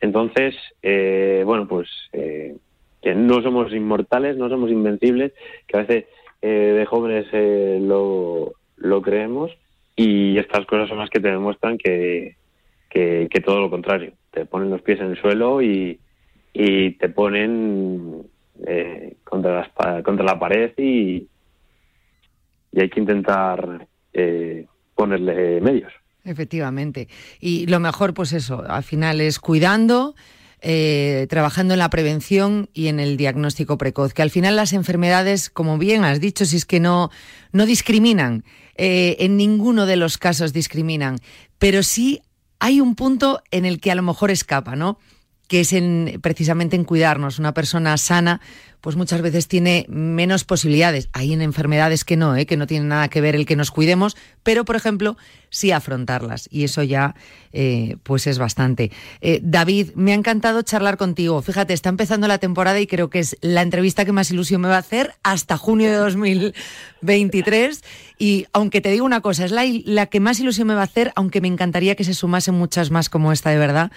[0.00, 2.56] Entonces, eh, bueno, pues eh,
[3.02, 5.32] que no somos inmortales, no somos invencibles,
[5.66, 6.06] que a veces
[6.40, 7.26] de jóvenes
[7.82, 9.50] lo, lo creemos
[9.94, 12.36] y estas cosas son las que te demuestran que,
[12.88, 14.14] que, todo lo contrario.
[14.30, 16.00] Te ponen los pies en el suelo y,
[16.52, 18.22] y te ponen
[18.66, 19.70] eh, contra,
[20.02, 21.26] contra la pared y,
[22.72, 25.92] y hay que intentar eh, ponerle medios.
[26.24, 27.08] Efectivamente.
[27.40, 30.14] Y lo mejor, pues eso, al final es cuidando,
[30.60, 34.12] eh, trabajando en la prevención y en el diagnóstico precoz.
[34.12, 37.10] Que al final las enfermedades, como bien has dicho, si es que no,
[37.52, 38.44] no discriminan,
[38.82, 41.18] en ninguno de los casos discriminan,
[41.58, 42.22] pero sí
[42.60, 44.98] hay un punto en el que a lo mejor escapa, ¿no?
[45.50, 47.40] Que es en, precisamente en cuidarnos.
[47.40, 48.40] Una persona sana
[48.80, 51.08] pues muchas veces tiene menos posibilidades.
[51.12, 52.46] Hay en enfermedades que no, ¿eh?
[52.46, 55.16] que no tienen nada que ver el que nos cuidemos, pero por ejemplo,
[55.50, 56.48] sí afrontarlas.
[56.52, 57.16] Y eso ya,
[57.52, 58.92] eh, pues es bastante.
[59.20, 61.42] Eh, David, me ha encantado charlar contigo.
[61.42, 64.68] Fíjate, está empezando la temporada y creo que es la entrevista que más ilusión me
[64.68, 67.82] va a hacer hasta junio de 2023.
[68.18, 70.84] Y aunque te digo una cosa, es la, la que más ilusión me va a
[70.84, 73.90] hacer, aunque me encantaría que se sumasen muchas más como esta de verdad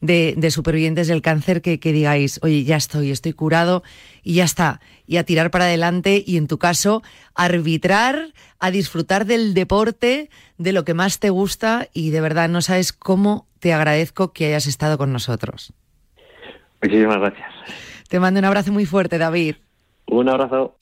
[0.00, 3.82] de, supervivientes del cáncer que, digáis, oye, ya estoy, estoy curado
[4.22, 4.80] y ya está.
[5.06, 7.02] Y a tirar para adelante y en tu caso,
[7.34, 12.62] arbitrar, a disfrutar del deporte, de lo que más te gusta y de verdad no
[12.62, 15.72] sabes cómo te agradezco que hayas estado con nosotros.
[16.82, 17.48] Muchísimas gracias.
[18.08, 19.56] Te mando un abrazo muy fuerte, David.
[20.06, 20.76] Un abrazo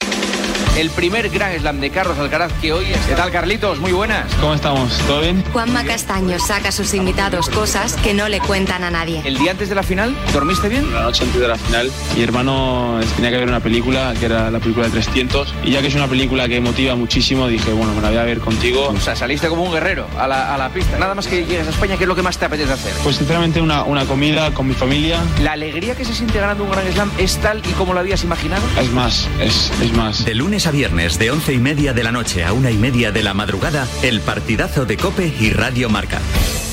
[0.77, 2.99] el primer Gran Slam de Carlos Alcaraz que hoy es.
[3.07, 3.79] ¿Qué tal, Carlitos?
[3.79, 4.31] Muy buenas.
[4.35, 4.95] ¿Cómo estamos?
[5.07, 5.43] ¿Todo bien?
[5.51, 9.21] Juanma Castaño saca a sus invitados cosas que no le cuentan a nadie.
[9.25, 10.93] ¿El día antes de la final dormiste bien?
[10.93, 14.51] La noche antes de la final, mi hermano tenía que ver una película, que era
[14.51, 17.95] la película de 300, y ya que es una película que motiva muchísimo, dije, bueno,
[17.95, 18.89] me la voy a ver contigo.
[18.89, 20.99] O sea, saliste como un guerrero a la, a la pista.
[20.99, 22.93] Nada más que llegues a España, ¿qué es lo que más te apetece hacer?
[23.03, 25.17] Pues sinceramente una, una comida con mi familia.
[25.41, 28.23] ¿La alegría que se siente ganando un Gran Slam es tal y como lo habías
[28.23, 28.61] imaginado?
[28.79, 30.23] Es más, es, es más.
[30.23, 33.11] De lunes a viernes, de 11 y media de la noche a una y media
[33.11, 36.19] de la madrugada, el partidazo de Cope y Radio Marca.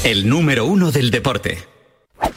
[0.03, 1.59] El número uno del deporte.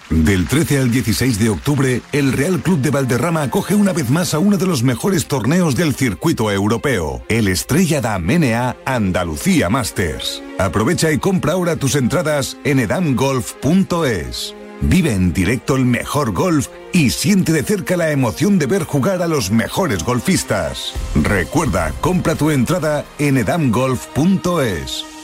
[0.10, 4.34] Del 13 al 16 de octubre, el Real Club de Valderrama acoge una vez más
[4.34, 10.43] a uno de los mejores torneos del circuito europeo, el Estrella da Menea Andalucía Masters.
[10.60, 14.56] Aprovecha y compra ahora tus entradas en edamgolf.es.
[14.81, 19.21] Vive en directo el mejor golf y siente de cerca la emoción de ver jugar
[19.21, 20.93] a los mejores golfistas.
[21.15, 25.16] Recuerda, compra tu entrada en edamgolf.es.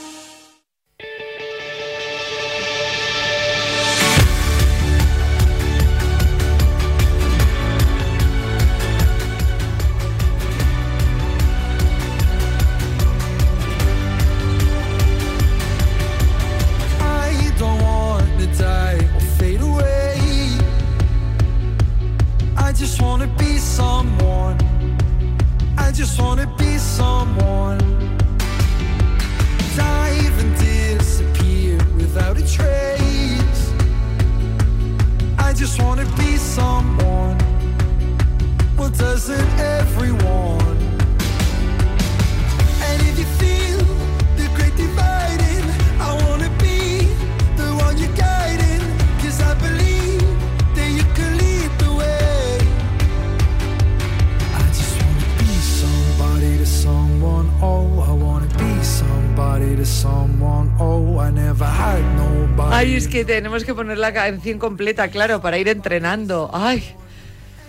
[63.24, 66.50] tenemos que poner la canción completa, claro, para ir entrenando.
[66.52, 66.82] ¡Ay!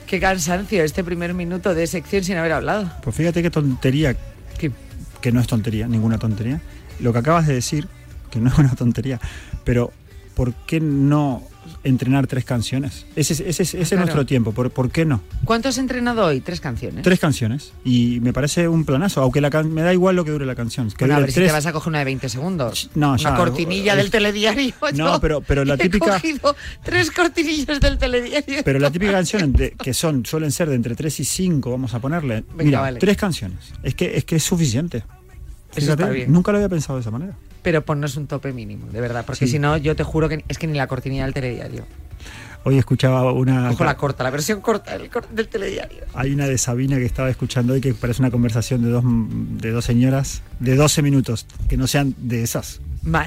[0.08, 2.92] Qué cansancio este primer minuto de sección sin haber hablado.
[3.04, 4.16] Pues fíjate qué tontería,
[4.58, 6.62] que no es tontería, ninguna tontería.
[7.00, 7.88] Lo que acabas de decir,
[8.30, 9.20] que no es una tontería,
[9.64, 9.92] pero
[10.36, 11.42] ¿por qué no
[11.84, 13.06] entrenar tres canciones.
[13.16, 15.22] Ese, es nuestro tiempo, ¿Por, ¿por, qué no?
[15.44, 16.42] ¿Cuánto has entrenado hoy?
[16.42, 17.04] ¿Tres canciones?
[17.04, 17.74] Tres canciones.
[17.84, 20.90] Y me parece un planazo, aunque la me da igual lo que dure la canción.
[20.92, 22.90] Que a ver si te vas a coger una de 20 segundos.
[22.96, 24.74] No, Una cortinilla del telediario.
[24.96, 26.18] No, pero, pero la típica...
[26.18, 28.62] He cogido tres cortinillas del telediario.
[28.64, 32.00] Pero la típica canción, que son suelen ser de entre tres y cinco, vamos a
[32.00, 32.44] ponerle.
[32.56, 33.74] mira, tres canciones.
[33.84, 35.04] Es que, es que es suficiente.
[36.28, 39.48] nunca lo había pensado de esa manera pero ponnos un tope mínimo, de verdad, porque
[39.48, 41.84] si no, yo te juro que es que ni la cortinilla del telediario.
[42.64, 43.72] Hoy escuchaba una...
[43.72, 46.04] Ojo la corta, la versión corta del, telediario.
[46.14, 49.72] Hay una de Sabina que estaba escuchando hoy que parece una conversación de dos, de
[49.72, 52.82] dos señoras de 12 minutos, que no sean de esas.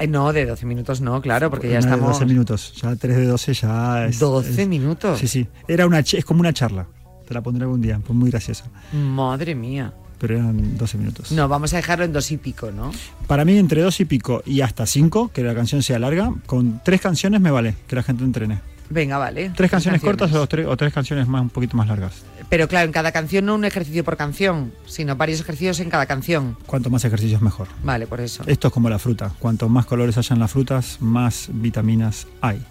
[0.07, 1.99] no, de 12 minutos no, claro, porque ya estamos...
[1.99, 4.19] De 12 minutos, ya 3 de 12 ya es...
[4.19, 5.19] 12 minutos.
[5.19, 5.47] Sí, sí.
[5.67, 6.87] Era una, es como una charla.
[7.27, 8.63] Te la pondré algún día, pues muy graciosa.
[8.93, 11.31] Madre mía pero eran 12 minutos.
[11.31, 12.91] No, vamos a dejarlo en dos y pico, ¿no?
[13.27, 16.81] Para mí, entre dos y pico y hasta cinco, que la canción sea larga, con
[16.83, 18.59] tres canciones me vale que la gente entrene.
[18.89, 19.51] Venga, vale.
[19.55, 22.23] ¿Tres canciones, cortas o tres, o tres, canciones más un poquito más largas?
[22.49, 26.07] Pero claro, en cada canción no un ejercicio por canción, sino varios ejercicios en cada
[26.07, 26.57] canción.
[26.65, 27.67] Cuanto más ejercicios mejor.
[27.83, 28.43] Vale, por eso.
[28.47, 29.31] Esto es como la fruta.
[29.37, 32.65] Cuanto más colores hayan las frutas, más vitaminas hay.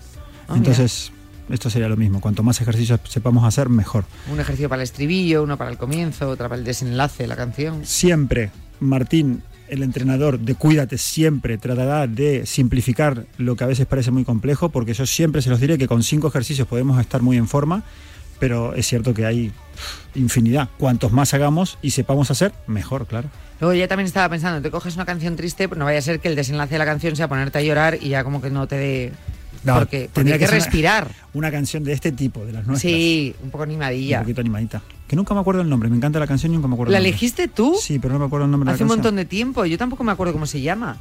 [0.48, 1.12] Ah, Entonces,
[1.50, 2.20] esto sería lo mismo.
[2.20, 4.04] Cuanto más ejercicios sepamos hacer, mejor.
[4.32, 7.36] Un ejercicio para el estribillo, uno para el comienzo, otro para el desenlace de la
[7.36, 7.84] canción.
[7.84, 14.10] Siempre, Martín, el entrenador de Cuídate, siempre tratará de simplificar lo que a veces parece
[14.10, 17.36] muy complejo, porque yo siempre se los diré que con cinco ejercicios podemos estar muy
[17.36, 17.82] en forma,
[18.38, 19.52] pero es cierto que hay
[20.14, 20.68] infinidad.
[20.78, 23.28] Cuantos más hagamos y sepamos hacer, mejor, claro.
[23.60, 26.20] Luego ya también estaba pensando, te coges una canción triste, pues no vaya a ser
[26.20, 28.68] que el desenlace de la canción sea ponerte a llorar y ya como que no
[28.68, 29.12] te dé
[29.64, 31.08] porque, tendría que, respirar.
[31.34, 32.92] Una, canción de este tipo, de las nuestras.
[32.92, 34.18] Sí, un poco animadilla.
[34.18, 34.82] Un poquito animadita.
[35.06, 35.88] que nunca me acuerdo el nombre.
[35.88, 37.10] Me encanta la canción y nunca me acuerdo ¿La el nombre.
[37.10, 37.76] elegiste tú?
[37.80, 39.16] Sí, pero no me acuerdo el nombre Hace de un la montón canción.
[39.16, 39.64] de tiempo.
[39.66, 40.98] Yo tampoco me acuerdo cómo se llama.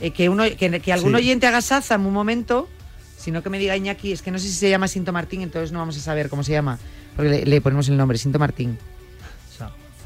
[0.00, 1.16] Eh, que, uno, que, que algún Sí.
[1.16, 2.68] oyente haga saza en un momento,
[3.18, 5.72] sino que me diga Iñaki, es que no sé si se llama Sinto Martín, entonces
[5.72, 6.78] no vamos a saber cómo se llama.
[7.16, 8.76] Porque le, le ponemos el nombre, Sinto Martín.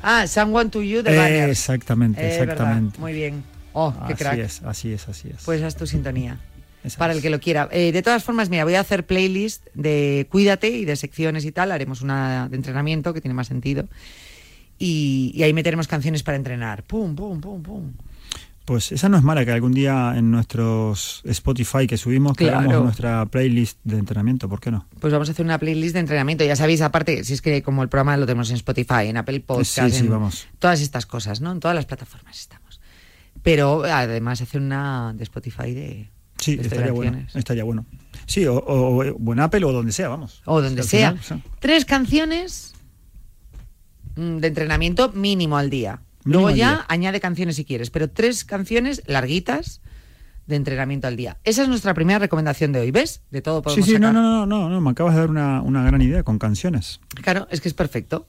[0.03, 1.51] Ah, Someone to You de Banner.
[1.51, 2.53] Exactamente, Eh, verdad.
[2.55, 2.99] exactamente.
[3.01, 3.43] Muy bien.
[3.73, 4.39] Oh, qué así crack.
[4.39, 5.43] es, así es, así es.
[5.45, 6.39] Pues haz tu sintonía.
[6.97, 7.17] Para es.
[7.19, 7.69] el que lo quiera.
[7.73, 11.53] Eh, de todas formas, mira, voy a hacer playlist de Cuídate y de secciones y
[11.53, 11.73] tal.
[11.73, 13.89] Haremos una de entrenamiento que tiene más sentido.
[14.79, 16.85] Y, y ahí meteremos canciones para entrenar.
[16.85, 17.93] Pum, pum, pum, pum.
[18.65, 22.59] Pues esa no es mala, que algún día en nuestros Spotify que subimos, que Claro.
[22.69, 24.87] hagamos nuestra playlist de entrenamiento, ¿por qué no?
[25.01, 26.45] Pues vamos a hacer una playlist de entrenamiento.
[26.45, 29.41] Ya sabéis, aparte, si es que como el programa lo tenemos en Spotify, en Apple
[29.41, 30.47] Podcast, Sí, sí, en vamos.
[30.59, 31.51] todas estas cosas, ¿no?
[31.51, 32.79] En todas las plataformas estamos.
[33.43, 37.85] Pero además hacer una de Spotify de, Sí, de estaría bueno, estaría bueno.
[38.27, 40.43] Sí, o, o- o en Apple o donde sea, vamos.
[40.45, 41.13] O donde Sí, sea.
[41.17, 41.51] final, sí.
[41.61, 42.75] Tres canciones
[44.17, 46.01] mm, de entrenamiento mínimo al día.
[46.25, 46.85] Mínimo Luego al ya día.
[46.89, 49.81] añade canciones si quieres, pero tres canciones larguitas
[50.47, 51.39] de entrenamiento al día.
[51.45, 53.23] Esa es nuestra primera recomendación de hoy, ¿ves?
[53.31, 54.15] De todo Sí, podemos sí, no, sacar.
[54.15, 57.01] no, no, no, no, me acabas de dar una, una gran idea con canciones.
[57.23, 58.27] Claro, es que es perfecto.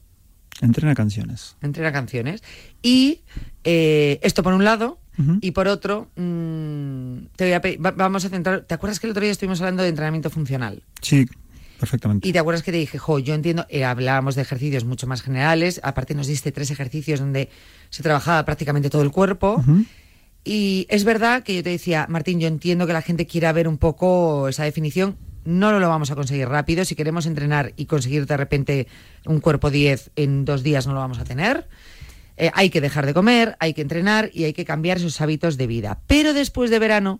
[0.62, 1.55] Entrena canciones.
[1.62, 2.43] Entrena canciones.
[2.82, 3.22] Y
[3.64, 4.99] eh, esto por un lado.
[5.41, 8.61] Y por otro, mm, te voy a pe- va- vamos a centrar.
[8.61, 10.82] ¿Te acuerdas que el otro día estuvimos hablando de entrenamiento funcional?
[11.01, 11.26] Sí,
[11.80, 12.28] perfectamente.
[12.28, 15.22] Y te acuerdas que te dije, jo, yo entiendo, eh, hablábamos de ejercicios mucho más
[15.22, 17.49] generales, aparte nos diste tres ejercicios donde
[17.89, 19.63] se trabajaba prácticamente todo el cuerpo.
[20.45, 23.67] Y es verdad que yo te decía, Martín, yo entiendo que la gente quiera ver
[23.67, 25.17] un poco esa definición.
[25.45, 26.86] No lo vamos a conseguir rápido.
[26.86, 28.88] Si queremos entrenar y conseguir de repente
[29.26, 31.67] un cuerpo 10 en dos días, no lo vamos a tener.
[32.41, 35.57] Eh, hay que dejar de comer, hay que entrenar y hay que cambiar esos hábitos
[35.57, 35.99] de vida.
[36.07, 37.19] Pero después de verano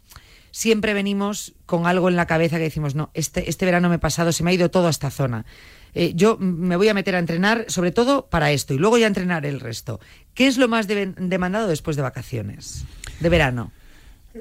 [0.52, 4.00] siempre venimos con algo en la cabeza que decimos, no, este, este verano me he
[4.00, 5.46] pasado, se me ha ido todo a esta zona.
[5.94, 9.08] Eh, yo me voy a meter a entrenar sobre todo para esto y luego ya
[9.08, 10.00] entrenar el resto.
[10.34, 12.86] ¿Qué es lo más de- demandado después de vacaciones?
[13.20, 13.72] De verano.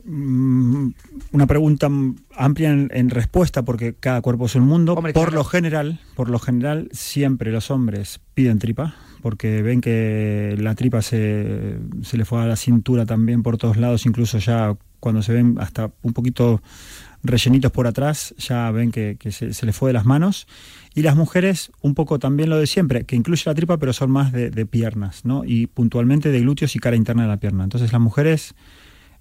[0.05, 0.91] Mm,
[1.33, 1.89] Una pregunta
[2.37, 4.93] amplia en, en respuesta porque cada cuerpo es un mundo.
[4.95, 5.39] Hombre, por claro.
[5.39, 11.03] lo general, por lo general siempre los hombres piden tripa porque ven que la tripa
[11.03, 15.33] se, se le fue a la cintura también por todos lados, incluso ya cuando se
[15.33, 16.63] ven hasta un poquito
[17.23, 20.47] rellenitos por atrás, ya ven que, se, se le fue de las manos.
[20.95, 24.11] Y las mujeres, un poco también lo de siempre, que incluye la tripa, pero son
[24.11, 25.45] más de, de piernas, ¿no?
[25.45, 27.65] Y puntualmente de glúteos y cara interna de la pierna.
[27.65, 28.55] Entonces las mujeres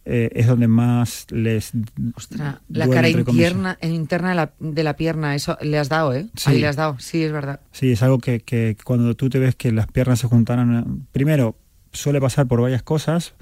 [0.09, 1.73] eh, es donde más les...
[2.15, 3.51] Ostras, la cara entre comillas.
[3.51, 6.27] interna, interna de, la, de la pierna, eso le has dado, ¿eh?
[6.37, 6.51] Sí.
[6.51, 7.59] Ahí le has dado, sí, es verdad.
[7.73, 11.03] Sí, es algo que, que cuando tú te ves que las piernas se juntaran, eh,
[11.11, 11.57] primero
[11.91, 13.33] suele pasar por varias cosas,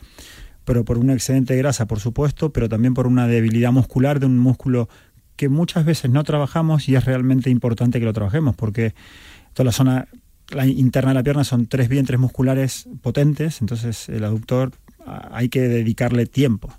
[0.64, 4.26] pero por un excedente de grasa, por supuesto, pero también por una debilidad muscular de
[4.26, 4.90] un músculo
[5.36, 8.96] que muchas veces no trabajamos y es realmente importante que lo trabajemos, porque
[9.54, 10.08] toda la zona
[10.50, 14.72] la interna de la pierna son tres vientres musculares potentes, entonces el aductor
[15.06, 16.74] hay que dedicarle tiempo.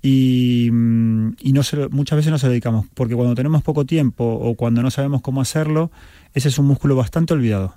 [0.00, 3.84] Y, mm, y no se muchas veces no se lo dedicamos, porque cuando tenemos poco
[3.84, 5.90] tiempo o cuando no sabemos cómo hacerlo,
[6.34, 7.74] ese es un músculo bastante olvidado.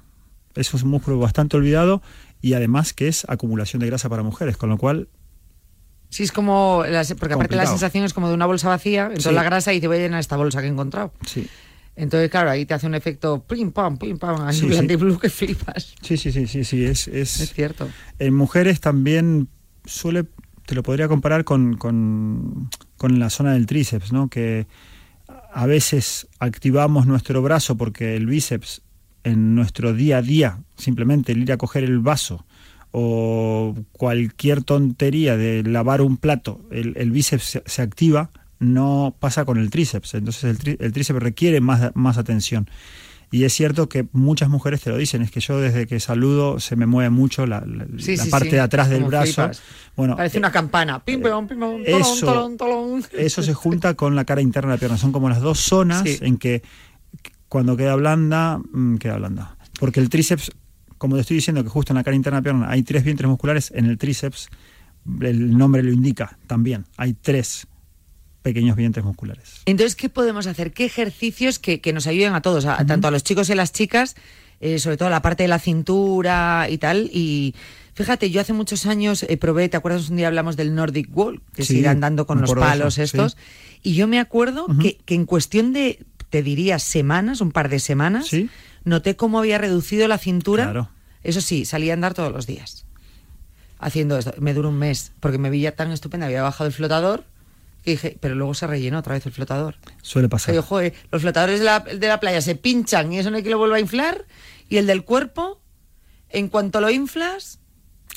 [0.55, 2.01] Eso es un músculo bastante olvidado
[2.41, 5.07] y además que es acumulación de grasa para mujeres, con lo cual
[6.09, 6.83] Sí, es como,
[7.19, 9.33] porque aparte la sensación es como de una bolsa vacía, entonces Sí.
[9.33, 11.13] la grasa y te voy a llenar esta bolsa que he encontrado.
[11.25, 11.47] sí.
[11.93, 14.87] Entonces, claro, ahí te hace un efecto pim pam, pim pam, ahí Sí, sí.
[15.19, 15.93] que flipas.
[16.01, 17.87] Sí, sí, sí, sí, sí, es, es, Es cierto.
[18.17, 19.49] En mujeres también
[19.85, 20.25] suele,
[20.65, 24.29] te lo podría comparar con, con, con la zona del tríceps, ¿no?
[24.29, 24.67] Que
[25.53, 28.81] a veces activamos nuestro brazo porque el bíceps
[29.23, 32.45] en nuestro día a día, simplemente el ir a coger el vaso
[32.91, 39.45] o cualquier tontería de lavar un plato, el, el bíceps se, se activa, no pasa
[39.45, 40.13] con el tríceps.
[40.13, 42.69] Entonces el, el tríceps requiere más, más atención.
[43.33, 46.59] Y es cierto que muchas mujeres te lo dicen, es que yo desde que saludo
[46.59, 49.09] se me mueve mucho la, la- Sí, la sí, parte sí, de atrás del como
[49.09, 49.25] brazo.
[49.25, 49.61] flipas.
[49.95, 51.03] Bueno, Parece una campana.
[51.03, 53.03] Pim pam, pim tolón, eso- tolón, tolón.
[53.17, 54.97] eso se junta con la cara interna de la pierna.
[54.97, 56.61] Son como las dos zonas en que
[57.47, 59.57] cuando queda blanda, mm, queda blanda.
[59.79, 60.51] Porque el tríceps,
[60.97, 63.03] como te estoy diciendo que justo en la cara interna de la pierna hay tres
[63.05, 64.49] vientres musculares, en el tríceps,
[65.21, 67.65] el nombre lo indica también, hay tres
[68.41, 69.61] pequeños vientres musculares.
[69.65, 70.71] Entonces, ¿qué podemos hacer?
[70.73, 73.55] ¿Qué ejercicios que, que nos ayuden a todos, a- tanto a los chicos y a
[73.55, 74.15] las chicas,
[74.59, 77.09] eh, sobre todo la parte de la cintura y tal?
[77.13, 77.53] Y
[77.93, 80.09] fíjate, yo hace muchos años eh, probé, ¿te acuerdas?
[80.09, 83.03] Un día hablamos del Nordic Wall, que se Sí, irán dando con los palos eso,
[83.03, 83.31] estos.
[83.33, 83.37] sí.
[83.83, 87.79] Y yo me acuerdo que, que en cuestión de, te diría, semanas, un par de
[87.79, 88.49] semanas, Sí.
[88.83, 90.63] noté cómo había reducido la cintura.
[90.65, 90.89] Claro.
[91.23, 92.85] Eso sí, salía a andar todos los días
[93.79, 94.33] haciendo esto.
[94.39, 97.23] Me duró un mes, porque me veía tan estupenda, había bajado el flotador,
[97.83, 99.75] que dije, pero luego se rellenó otra vez el flotador.
[100.01, 100.53] Suele pasar.
[100.55, 103.43] yo, joder, los flotadores de la, de la playa se pinchan y eso no hay
[103.43, 104.25] que lo vuelva a inflar.
[104.69, 105.61] Y el del cuerpo,
[106.29, 107.59] en cuanto lo inflas,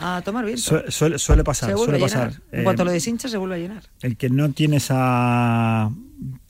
[0.00, 0.62] a tomar viento.
[0.62, 2.32] Su- suele, suele pasar, se suele pasar.
[2.52, 3.82] En Eh, cuanto lo deshinchas, se vuelve a llenar.
[4.02, 5.90] el que no tiene esa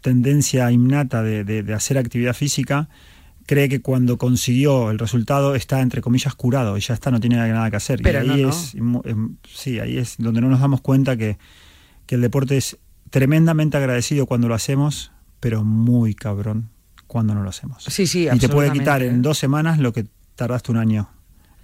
[0.03, 2.89] tendencia innata de, de- de hacer actividad física
[3.47, 7.37] cree que cuando consiguió el resultado está entre comillas curado y ya está, no tiene
[7.37, 8.01] nada que hacer.
[8.03, 8.55] Pero y ahí no, no.
[8.55, 11.37] es em, sí, ahí es donde no nos damos cuenta que,
[12.07, 12.79] que el deporte es
[13.15, 16.71] tremendamente agradecido cuando lo hacemos, pero muy cabrón
[17.07, 17.85] cuando no lo hacemos.
[17.85, 21.09] Sí, sí, Y te puede quitar en dos semanas lo que tardaste un año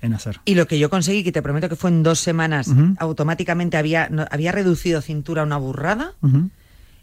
[0.00, 0.38] en hacer.
[0.44, 4.08] Y lo que yo conseguí, que te prometo que fue en dos semanas, automáticamente había,
[4.10, 6.12] no- había reducido cintura una burrada.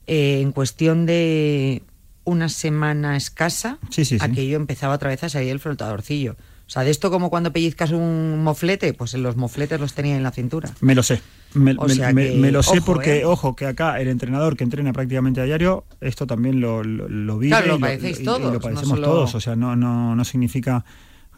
[0.08, 1.84] Eh, en cuestión de
[2.24, 4.24] una semana escasa, Sí, sí, sí.
[4.26, 6.38] aquello empezaba otra vez a salir el flotadorcillo.
[6.68, 10.24] O sea, de esto como cuando pellizcas un moflete, pues los mofletes los tenía en
[10.24, 10.70] la cintura.
[10.82, 11.22] Me lo sé.
[11.54, 13.26] Me, O me- sea me- que, me lo sé ojo, porque, ¿eh?
[13.26, 17.38] ojo, que acá el entrenador que entrena prácticamente a diario, esto también lo, lo, lo
[17.38, 19.34] vive Claro, lo padecéis y- y todos, lo no padecemos solo- todos.
[19.36, 20.84] O sea, no, no, no significa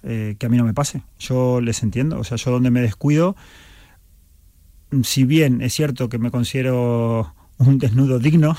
[0.01, 1.03] eh, que a mí no me pase.
[1.19, 2.17] Yo les entiendo.
[2.19, 3.36] O sea, yo donde me descuido,
[5.03, 8.57] si bien es cierto que me considero un desnudo digno,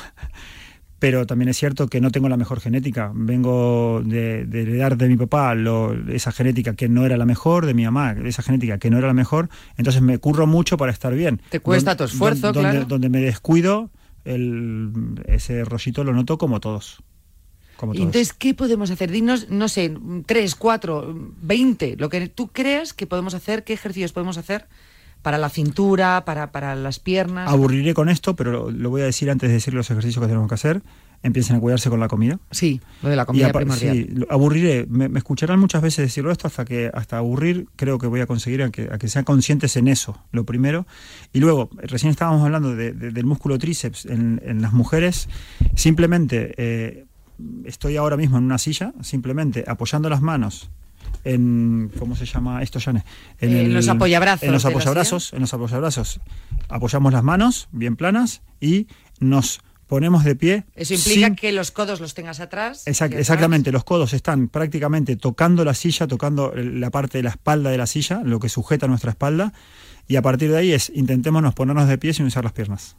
[1.01, 3.11] pero también es cierto que no tengo la mejor genética.
[3.12, 7.66] Vengo de, de heredar de mi papá lo- esa genética que no era la mejor,
[7.66, 10.92] de mi mamá esa genética que no era la mejor, entonces me curro mucho para
[10.92, 11.40] estar bien.
[11.51, 12.86] Te cuesta Don- tu esfuerzo, don- donde, claro.
[12.86, 13.90] Donde me descuido,
[14.24, 14.92] el,
[15.26, 17.03] ese rollito lo noto como todos.
[17.76, 18.05] Como todos.
[18.05, 19.11] entonces, ¿qué podemos hacer?
[19.11, 19.96] Dinos, no sé,
[20.26, 24.66] tres, cuatro, veinte, lo que tú creas que podemos hacer, qué ejercicios podemos hacer
[25.22, 27.50] para la cintura, para, para las piernas.
[27.50, 30.48] Aburriré con esto, pero lo, voy a decir antes de decir los ejercicios que tenemos
[30.48, 30.82] que hacer.
[31.22, 32.38] Empiecen a cuidarse con la comida.
[32.50, 33.94] Sí, lo de la comida primordial.
[33.94, 34.86] sí, aburriré.
[34.88, 38.26] Me, me escucharán muchas veces decirlo esto hasta que hasta aburrir creo que voy a
[38.26, 40.86] conseguir a que, a que sean conscientes en eso, lo primero.
[41.34, 45.28] Y luego, recién estábamos hablando de- de- del músculo tríceps en, en las mujeres.
[45.74, 47.04] Simplemente eh,
[47.64, 50.70] estoy ahora mismo en una silla, simplemente apoyando las manos
[51.24, 53.04] en ¿cómo se llama esto, Jane?
[53.40, 56.20] En los apoyabrazos En los la apoyabrazos, en los apoyabrazos.
[56.68, 58.86] Apoyamos las manos bien planas y
[59.18, 60.64] nos ponemos de pie.
[60.76, 62.86] Eso implica sin- que los codos los tengas atrás.
[62.86, 67.70] Exact- exactamente, los codos están prácticamente tocando la silla, tocando la parte de la espalda
[67.70, 69.52] de la silla, lo que sujeta nuestra espalda,
[70.06, 72.96] y a partir de ahí es intentémonos ponernos de pie sin usar las piernas.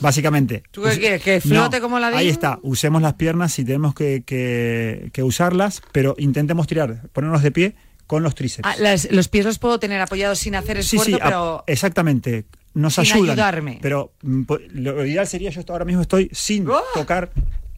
[0.00, 0.62] Básicamente.
[0.70, 4.22] ¿Tú qué quieres, que flote como la Ahí está, usemos las piernas si tenemos que,
[4.24, 7.74] que- que usarlas, pero intentemos tirar, ponernos de pie
[8.06, 8.68] con los tríceps.
[8.68, 12.44] Ah, las- los pies los puedo tener apoyados sin hacer esfuerzo, sí, pero exactamente.
[12.74, 13.30] Nos sin ayudan.
[13.30, 13.78] ayudarme.
[13.82, 14.42] Pero mm,
[14.74, 17.30] lo ideal sería, yo ahora mismo estoy sin tocar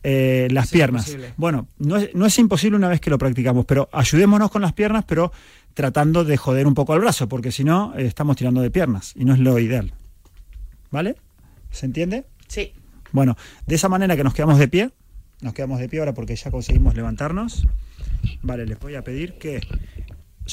[0.05, 1.03] eh, las piernas.
[1.09, 1.33] imposible.
[1.37, 4.73] Bueno, no es, no es imposible una vez que lo practicamos, pero ayudémonos con las
[4.73, 5.33] piernas, pero
[5.73, 9.12] tratando de joder un poco al brazo, porque si no, eh, estamos tirando de piernas
[9.17, 9.93] y no es lo ideal.
[10.91, 11.17] ¿Vale?
[11.75, 12.25] ¿Se entiende?
[12.49, 12.72] Sí.
[13.12, 14.91] Bueno, de esa manera que nos quedamos de pie,
[15.41, 17.66] nos quedamos de pie ahora porque ya conseguimos levantarnos.
[18.43, 19.61] Vale, les voy a pedir que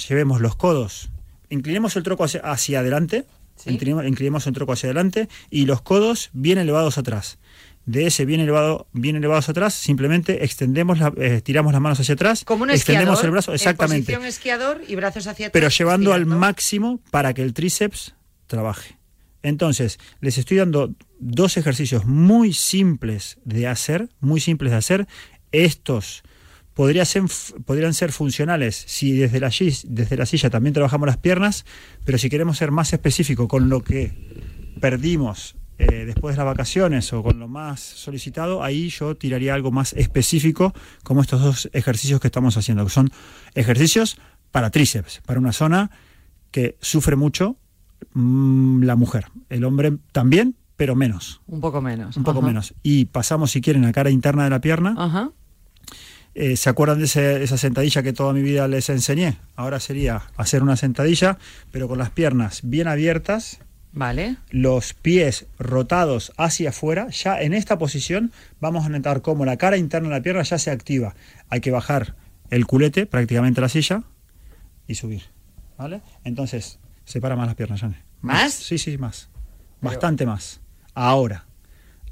[0.10, 1.10] llevemos los codos,
[1.50, 3.26] inclinemos el troco hacia, hacia adelante,
[3.66, 7.38] inclinemos, inclinemos el troco hacia adelante y los codos bien elevados atrás.
[7.86, 12.14] De ese bien elevado, bien elevados atrás, simplemente extendemos, la, eh, tiramos las manos hacia
[12.14, 13.26] atrás, como un extendemos esquiador.
[13.26, 15.52] el brazo, exactamente, En posición esquiador y brazos hacia atrás.
[15.54, 18.14] pero llevando al máximo para que el tríceps
[18.48, 18.98] trabaje.
[19.44, 25.08] Entonces, les estoy dando dos ejercicios muy simples de hacer, muy simples de hacer.
[25.52, 26.24] Estos
[26.74, 29.52] podrían ser funcionales si desde la,
[29.84, 31.66] desde la silla también trabajamos las piernas,
[32.06, 34.14] pero si queremos ser más específico con lo que
[34.80, 39.72] perdimos eh, después de las vacaciones o con lo más solicitado, ahí yo tiraría algo
[39.72, 40.74] más específico
[41.04, 43.12] como estos dos ejercicios que estamos haciendo, que son
[43.56, 44.18] ejercicios
[44.52, 45.92] para tríceps, para una zona
[46.52, 47.58] que sufre mucho
[48.14, 49.26] mm, la mujer.
[49.50, 51.42] El hombre también, pero menos.
[51.48, 52.18] Un poco menos.
[52.18, 52.48] Un poco Ajá.
[52.48, 52.74] menos.
[52.84, 54.96] Y pasamos, si quieren, a cara interna de la pierna.
[54.98, 55.30] Ajá.
[56.34, 59.38] Eh, ¿Se acuerdan de ese- esa sentadilla que toda mi vida les enseñé?
[59.56, 61.38] Ahora sería hacer una sentadilla,
[61.72, 63.60] pero con las piernas bien abiertas,
[63.92, 64.38] Vale.
[64.50, 67.10] los pies rotados hacia afuera.
[67.10, 68.32] Ya en esta posición
[68.62, 71.16] vamos a notar cómo la cara interna de la pierna ya se activa.
[71.50, 72.16] Hay que bajar
[72.50, 74.04] el culete prácticamente la silla
[74.88, 75.24] y subir.
[75.78, 76.02] ¿Vale?
[76.24, 78.04] Entonces, separa más las piernas, Jane.
[78.22, 78.54] ¿Más?
[78.54, 79.30] Sí, sí, más.
[79.82, 80.62] Bastante más.
[80.94, 81.46] Ahora.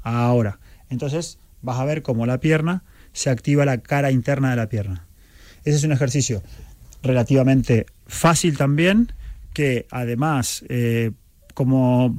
[0.02, 0.58] Ahora.
[0.88, 2.82] Entonces, vas a ver cómo la pierna
[3.12, 5.06] se activa la cara interna de la pierna.
[5.64, 6.42] Ese es un ejercicio
[7.02, 9.12] relativamente fácil también,
[9.52, 11.12] que además, eh,
[11.54, 12.16] como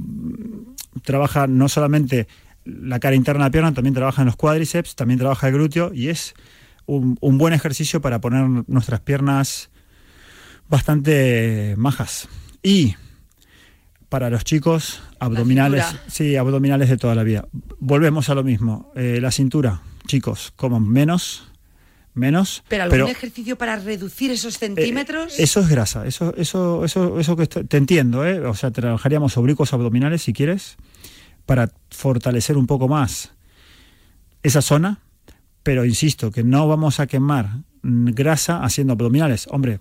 [1.02, 2.28] trabaja no solamente
[2.64, 5.92] la cara interna de la pierna, también trabaja en los cuádriceps, también trabaja el glúteo
[5.92, 6.34] y es
[6.86, 9.70] un, un buen ejercicio para poner nuestras piernas
[10.68, 12.28] bastante majas.
[12.62, 12.94] Y
[14.08, 17.48] para los chicos, abdominales, sí, abdominales de toda la vida.
[17.78, 18.92] Volvemos a lo mismo.
[18.94, 21.50] Eh, la cintura, chicos, coman menos,
[22.12, 22.62] menos.
[22.68, 25.38] Pero algún ejercicio para reducir esos centímetros.
[25.38, 28.46] eso es grasa, eso, eso, eso, eso que te entiendo, ¿eh?
[28.46, 30.76] O sea, trabajaríamos oblicuos abdominales si quieres,
[31.46, 33.32] para fortalecer un poco más
[34.42, 35.00] esa zona,
[35.62, 39.46] pero insisto que no vamos a quemar grasa haciendo abdominales.
[39.50, 39.80] Hombre,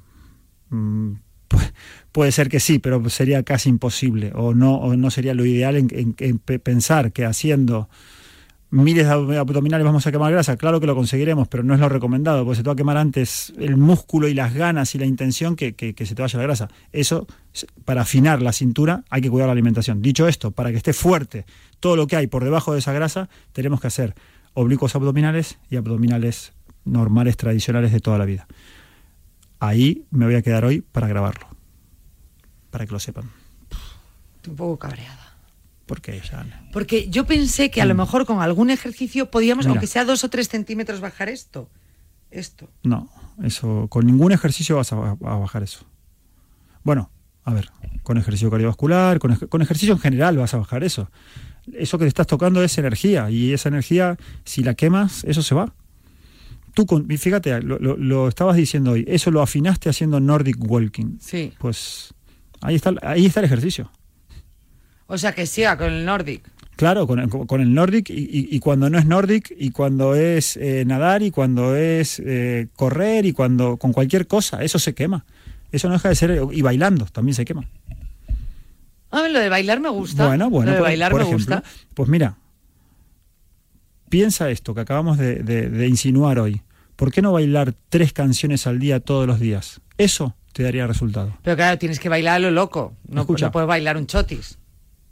[2.12, 6.39] puede ser que sí, pero sería casi imposible, o no, no sería lo ideal en
[6.39, 7.89] pensar que haciendo
[8.72, 11.89] miles de abdominales vamos a quemar grasa, claro que lo conseguiremos, pero no es lo
[11.89, 15.05] recomendado, porque se te va a quemar antes el músculo y las ganas y la
[15.05, 16.70] intención que, se te vaya la grasa.
[16.93, 17.28] Eso,
[17.84, 20.01] para afinar la cintura, hay que cuidar la alimentación.
[20.01, 21.45] Dicho esto, para que esté fuerte
[21.82, 24.16] todo lo que hay por debajo de esa grasa, tenemos que hacer
[24.53, 26.53] oblicuos abdominales y abdominales
[26.86, 28.47] normales, tradicionales de toda la vida.
[29.59, 31.47] Ahí me voy a quedar hoy para grabarlo,
[32.72, 33.30] para que lo sepan.
[34.47, 35.32] un poco cabreada.
[35.91, 36.22] ¿Por qué,
[36.72, 37.97] Porque yo pensé que a lo mm.
[37.97, 41.67] mejor con algún ejercicio podíamos, aunque sea dos o tres centímetros, bajar esto.
[42.32, 42.69] Esto.
[42.84, 43.09] No,
[43.43, 45.86] eso, con ningún ejercicio vas a, bajar eso.
[46.86, 47.11] Bueno,
[47.43, 47.69] a ver,
[48.03, 51.11] con ejercicio cardiovascular, con, ejercicio en general vas a bajar eso.
[51.74, 54.15] Eso que te estás tocando es energía y esa energía,
[54.45, 55.74] si la quemas, eso se va.
[56.74, 56.86] Tú,
[57.17, 61.17] fíjate, lo, lo, estabas diciendo hoy, eso lo afinaste haciendo Nordic Walking.
[61.19, 61.51] Sí.
[61.59, 62.13] Pues
[62.62, 63.91] ahí está, ahí está el ejercicio.
[65.07, 66.49] O sea, que siga con el Nordic.
[66.78, 70.84] Claro, con el, con el Nordic y, cuando no es Nordic y cuando es eh,
[70.88, 75.26] nadar y cuando es eh, correr y cuando con cualquier cosa, eso se quema.
[75.72, 77.68] Eso no deja de ser y bailando también se quema.
[79.12, 80.26] A ver, lo de bailar me gusta.
[80.26, 81.64] Bueno, bueno, lo de bailar me gusta.
[81.93, 82.38] Pues mira,
[84.09, 86.62] piensa esto que acabamos de, insinuar hoy.
[86.95, 89.82] ¿Por qué no bailar tres canciones al día todos los días?
[89.97, 91.34] Eso te daría resultado.
[91.43, 92.93] Pero claro, tienes que bailar a lo loco.
[93.08, 94.58] No, no puedes bailar un chotis.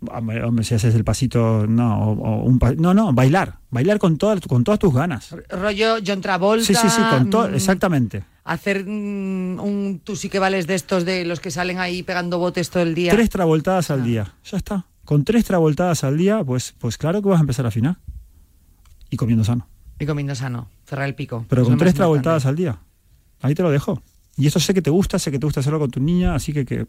[0.02, 4.64] Hombre, si haces el pasito, no, o, un no, no, bailar, bailar con todas, con
[4.64, 5.36] todas tus ganas.
[5.50, 6.66] Rollo John Travolta.
[6.66, 8.24] Sí, sí, sí, con todo, mm, exactamente.
[8.46, 12.40] Hacer mm, un, tú sí que vales de estos de los que salen ahí pegando
[12.40, 13.12] botes todo el día.
[13.12, 14.06] Tres travoltadas al ah.
[14.06, 14.86] día, ya está.
[15.04, 17.98] Con tres travoltadas al día, pues, pues claro que vas a empezar a afinar.
[19.10, 19.68] Y comiendo sano.
[20.00, 21.46] Y comiendo sano, cerrar el pico.
[21.50, 22.80] Pero con tres travoltadas al día.
[23.42, 24.02] Ahí te lo dejo.
[24.40, 26.54] Y eso sé que te gusta, sé que te gusta hacerlo con tu niña, así
[26.54, 26.88] que, que,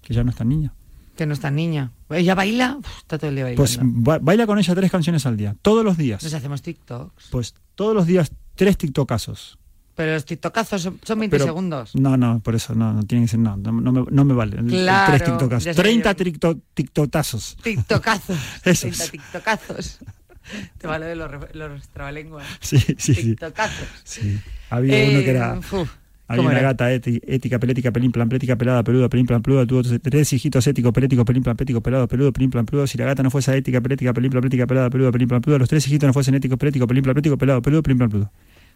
[0.00, 0.72] que ya no es tan niña.
[1.16, 1.92] Que no es tan niña.
[2.08, 3.62] Ella baila, está todo el día bailando.
[3.62, 3.78] Pues
[4.22, 6.22] baila con ella tres canciones al día, todos los días.
[6.22, 7.28] Nos hacemos TikToks.
[7.30, 9.58] Pues todos los días tres TikTokazos.
[9.94, 11.94] Pero los TikTokazos son, 20 segundos.
[11.94, 14.56] No, no, por eso no, no tiene que ser, no, no, me, no me, vale.
[14.64, 15.76] Claro, tres TikTokazos.
[15.76, 17.56] 30 TikTokazos.
[17.62, 18.38] TikTokazos.
[18.62, 19.98] 30 TikTokazos.
[20.78, 22.46] Te vale de los, los trabalenguas.
[22.60, 23.14] Sí, sí, sí.
[23.14, 23.88] TikTokazos.
[24.04, 24.40] Sí.
[24.70, 25.60] Había uno que era...
[25.60, 25.86] Eh,
[26.32, 30.32] había una gata ética, pelética, pelín, plan, plética, pelada, peluda, pelín, plan, peluda, tuvo tres
[30.32, 32.86] hijitos éticos, pelético, pelín, plan, pético, pelado, peludo, pelín, plan, peludo.
[32.86, 35.68] Si la gata no fuese ética, pelética, pelín, plan, plética, pelada, peluda, pelín, plan, los
[35.68, 38.30] tres hijitos no fuesen éticos, pelético, pelín, plan, pético, pelado, peludo, pelín, plan, peludo.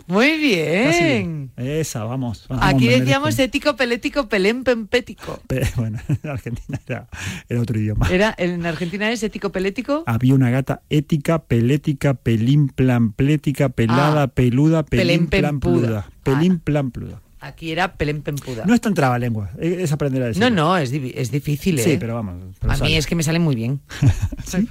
[0.07, 1.51] Muy bien.
[1.57, 2.47] Esa, vamos.
[2.61, 5.41] Aquí decíamos ético, pelético, pelén, pempético.
[5.77, 7.09] bueno, en Argentina era,
[7.49, 8.09] era, otro idioma.
[8.09, 10.05] Era, ¿En Argentina es ético, pelético?
[10.07, 16.09] Había una gata ética, pelética, pelín, plan, plética, pelada, ah, peluda, pelín, plan, pluda.
[16.23, 17.21] Pelín, plan, pluda.
[17.41, 18.65] Aquí era pelén pempuda.
[18.65, 20.43] No es tan lengua, es aprender a decir.
[20.43, 21.79] No, no, es, es difícil.
[21.79, 21.97] Sí, ¿eh?
[22.01, 22.57] pero vamos.
[22.63, 23.81] a mí es que me sale muy bien.
[24.45, 24.67] ¿Sí?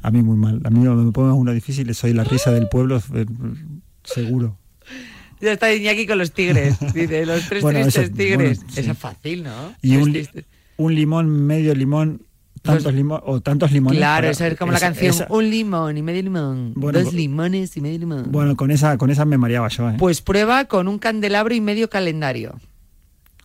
[0.00, 0.60] A mí muy mal.
[0.64, 3.26] A mí me pongo uno difícil, soy la risa del pueblo, eh,
[4.02, 4.56] seguro.
[5.40, 8.60] Ya está Iñaki con los tigres, dice, los tres tristes tigres.
[8.76, 9.74] Eso es fácil, ¿no?
[9.82, 10.26] Y un,
[10.76, 12.22] un limón, medio limón,
[12.62, 13.98] tantos limones o tantos limones.
[13.98, 17.98] Claro, eso es como la canción, un limón y medio limón, dos limones y medio
[17.98, 18.30] limón.
[18.30, 19.90] Bueno, con esa, con esa me mareaba yo.
[19.90, 19.96] ¿eh?
[19.98, 22.58] Pues prueba con un candelabro y medio calendario.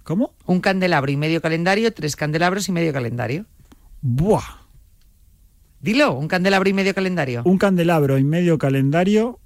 [0.04, 0.34] ¿Cómo?
[0.46, 3.46] Un candelabro y medio calendario, tres candelabros y medio calendario.
[4.02, 4.66] Buah.
[5.80, 7.42] Dilo, un candelabro y medio calendario.
[7.46, 9.40] Un candelabro y medio calendario.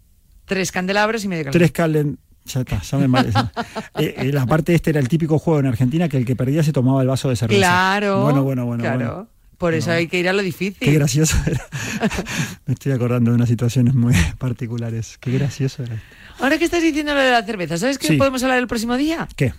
[0.45, 1.59] Tres candelabros y medio calendario.
[1.59, 2.29] Tres calendarios.
[2.45, 3.19] Ya está, ya me
[3.99, 6.63] eh, eh, la parte este era el típico juego en Argentina que el que perdía
[6.63, 7.59] se tomaba el vaso de cerveza.
[7.59, 8.23] Claro.
[8.23, 8.83] Bueno, bueno, bueno.
[8.83, 8.97] Claro.
[8.97, 9.27] Bueno.
[9.59, 10.79] Por eso hay que ir a lo difícil.
[10.79, 11.63] Qué gracioso era.
[12.65, 15.19] Me estoy acordando de unas situaciones muy particulares.
[15.19, 16.01] Qué gracioso era.
[16.39, 19.27] Ahora que estás diciendo lo de la cerveza, ¿sabes qué podemos hablar el próximo día?
[19.35, 19.53] ¿Qué?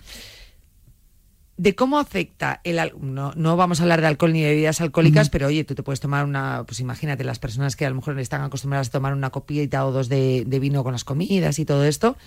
[1.61, 5.29] de cómo afecta el no, no vamos a hablar de alcohol ni de bebidas alcohólicas,
[5.29, 8.17] pero oye, tú te puedes tomar una, pues imagínate las personas que a lo mejor
[8.19, 11.85] están acostumbradas a tomar una copita o dos de, vino con las comidas y todo
[11.85, 12.17] esto,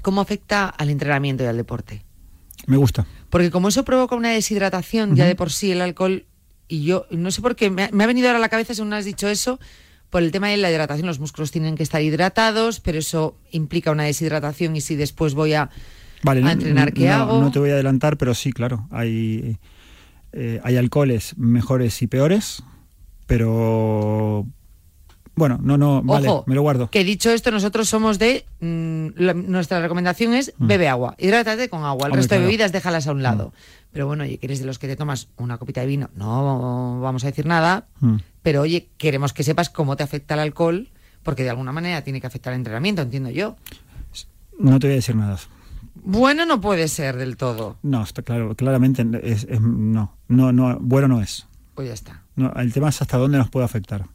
[0.00, 2.04] ¿cómo afecta al entrenamiento y al deporte?
[2.66, 3.06] Me gusta.
[3.30, 6.24] Porque como eso provoca una deshidratación, ya de por sí el alcohol,
[6.66, 9.04] y yo no sé por qué, me ha, venido ahora a la cabeza, según has
[9.04, 9.58] dicho eso,
[10.10, 13.90] por el tema de la hidratación, los músculos tienen que estar hidratados, pero eso implica
[13.90, 15.70] una deshidratación y si después voy a,
[16.24, 17.40] entrenar, ¿qué hago?
[17.40, 19.58] No te voy a adelantar, pero sí, claro, hay,
[20.32, 22.62] eh, hay alcoholes mejores y peores,
[23.26, 24.46] pero
[25.38, 26.90] Bueno, no, no, vale, Ojo, me lo guardo.
[26.90, 28.44] Que dicho esto, nosotros somos de.
[28.60, 31.14] mm, la- nuestra recomendación es bebe agua.
[31.18, 32.06] Hidrátate con agua.
[32.06, 32.12] El Mm.
[32.12, 32.42] Hombre, resto de claro.
[32.42, 32.46] Mm.
[32.46, 33.52] bebidas déjalas a un lado.
[33.92, 37.00] Pero bueno, oye, que eres de los que te tomas una copita de vino, no
[37.00, 37.86] vamos a decir nada.
[38.00, 38.16] Mm.
[38.42, 40.88] Pero oye, queremos que sepas cómo te afecta el alcohol,
[41.22, 43.56] porque de alguna manera tiene que afectar el entrenamiento, entiendo yo.
[44.58, 45.38] No te voy a decir nada.
[45.94, 47.76] Bueno, no puede ser del todo.
[47.82, 51.46] No, está claro, claramente es, es- no, no, no, bueno no es.
[51.74, 52.22] Pues ya está.
[52.36, 54.06] No, el tema es hasta dónde nos puede afectar.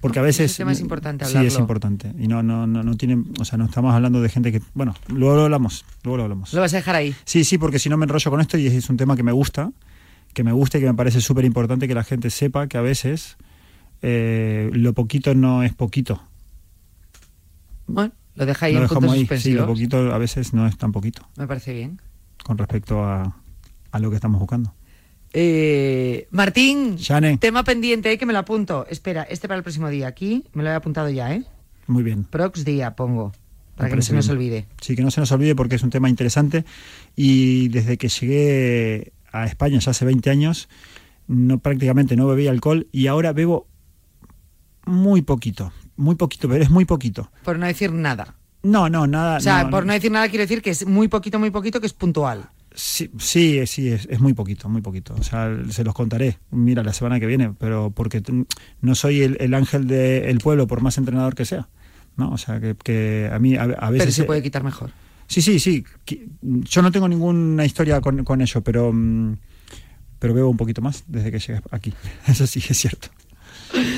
[0.00, 1.58] Porque a veces tema es importante Sí, es hablarlo.
[1.60, 4.62] importante y no no no no tiene, o sea, no estamos hablando de gente que,
[4.74, 6.52] bueno, luego lo hablamos, luego lo hablamos.
[6.54, 7.14] Lo vas a dejar ahí.
[7.24, 9.32] Sí, sí, porque si no me enrollo con esto y es un tema que me
[9.32, 9.72] gusta,
[10.34, 12.80] que me gusta y que me parece súper importante que la gente sepa que a
[12.82, 13.36] veces
[14.02, 16.22] eh, lo poquito no es poquito.
[17.88, 19.40] Bueno, lo deja ahí lo en dejamos puntos ahí.
[19.40, 22.00] Sí, lo poquito a veces no es tan poquito Me parece bien.
[22.44, 23.36] con respecto a,
[23.90, 24.72] a lo que estamos buscando.
[25.32, 27.38] Eh, Martín, Shane.
[27.38, 28.86] tema pendiente, eh, que me lo apunto.
[28.88, 30.08] Espera, este para el próximo día.
[30.08, 31.44] Aquí me lo he apuntado ya, ¿eh?
[31.86, 32.24] Muy bien.
[32.24, 33.32] Prox día pongo,
[33.76, 34.66] para Me que no se nos olvide.
[34.80, 36.64] Sí, que no se nos olvide porque es un tema interesante
[37.16, 40.68] y desde que llegué a España ya hace 20 años,
[41.26, 43.66] no prácticamente no bebía alcohol y ahora bebo
[44.84, 47.30] muy poquito, muy poquito, pero es muy poquito.
[47.44, 48.34] Por no decir nada.
[48.62, 49.36] No, no, nada.
[49.36, 51.80] O sea, no, por no decir nada quiero decir que es muy poquito, muy poquito,
[51.80, 52.48] que es puntual.
[52.78, 55.12] Sí, sí, sí, es, es muy poquito, muy poquito.
[55.18, 58.22] O sea, se los contaré, mira, la semana que viene, pero porque
[58.80, 61.68] no soy el, el ángel del pueblo, por más entrenador que sea.
[62.16, 62.30] ¿no?
[62.30, 64.04] O sea, que, que a mí a, a veces...
[64.06, 64.92] Pero se puede quitar mejor.
[65.26, 65.84] Sí, sí, sí.
[66.40, 69.36] Yo no tengo ninguna historia con, con ello, pero, mm,
[70.20, 71.92] pero bebo un poquito más desde que llegué aquí.
[72.28, 73.08] Eso sí, es cierto.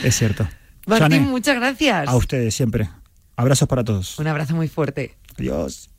[0.03, 0.49] Es cierto.
[0.87, 2.09] Martín, muchas gracias.
[2.09, 2.89] a ustedes siempre.
[3.37, 4.19] Abrazos para todos.
[4.19, 5.17] Un abrazo muy fuerte.
[5.39, 5.91] Adiós.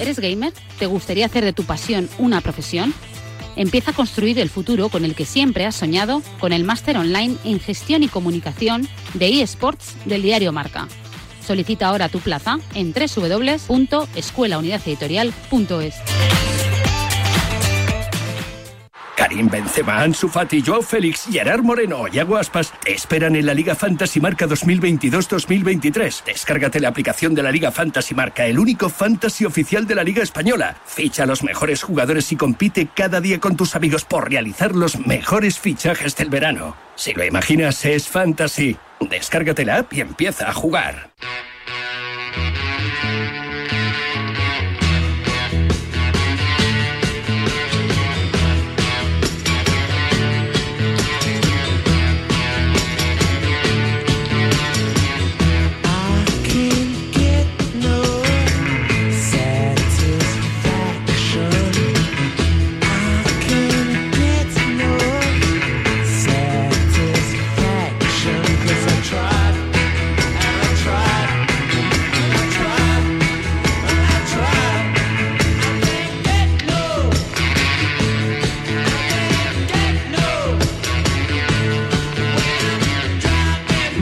[0.00, 0.52] ¿Eres gamer?
[0.78, 2.94] ¿Te gustaría hacer de tu pasión una profesión?
[3.56, 7.36] Empieza a construir el futuro con el que siempre has soñado con el máster online
[7.44, 10.88] en gestión y comunicación de eSports del diario Marca.
[11.46, 15.94] Solicita ahora tu plaza en www.escuelaunidadeditorial.es.
[19.16, 23.74] Karim Benzema, Ansu Fati, Joao Félix, Gerard Moreno y Aguaspas te esperan en la Liga
[23.74, 26.24] Fantasy Marca 2022-2023.
[26.24, 30.22] Descárgate la aplicación de la Liga Fantasy Marca, el único fantasy oficial de la Liga
[30.22, 30.76] Española.
[30.84, 34.98] Ficha a los mejores jugadores y compite cada día con tus amigos por realizar los
[34.98, 36.76] mejores fichajes del verano.
[36.94, 38.76] Si lo imaginas, es fantasy.
[39.00, 41.10] Descárgate la app y empieza a jugar.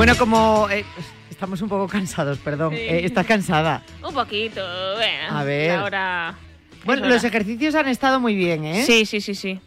[0.01, 0.82] Bueno, como eh,
[1.30, 2.72] estamos un poco cansados, perdón.
[2.72, 2.80] Sí.
[2.80, 3.82] Eh, ¿Estás cansada?
[4.03, 4.62] Un poquito,
[4.96, 5.38] bueno.
[5.38, 5.72] A ver.
[5.72, 6.38] Ahora.
[6.86, 8.82] Bueno, los ejercicios han estado muy bien, ¿eh?
[8.86, 9.61] Sí, sí, sí, sí.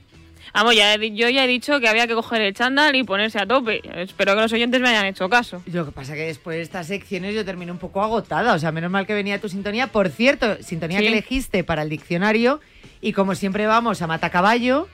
[0.51, 3.37] Vamos, ya he yo ya he dicho que había que coger el chándal y ponerse
[3.37, 3.83] a tope.
[4.01, 5.61] Espero que los oyentes me hayan hecho caso.
[5.67, 8.55] Lo que pasa que después de estas secciones yo termino un poco agotada.
[8.55, 9.85] O sea, menos mal que venía tu sintonía.
[9.91, 11.03] Por cierto, sintonía Sí.
[11.03, 12.59] que elegiste para el diccionario.
[13.01, 14.87] Y como siempre vamos a Matacaballo,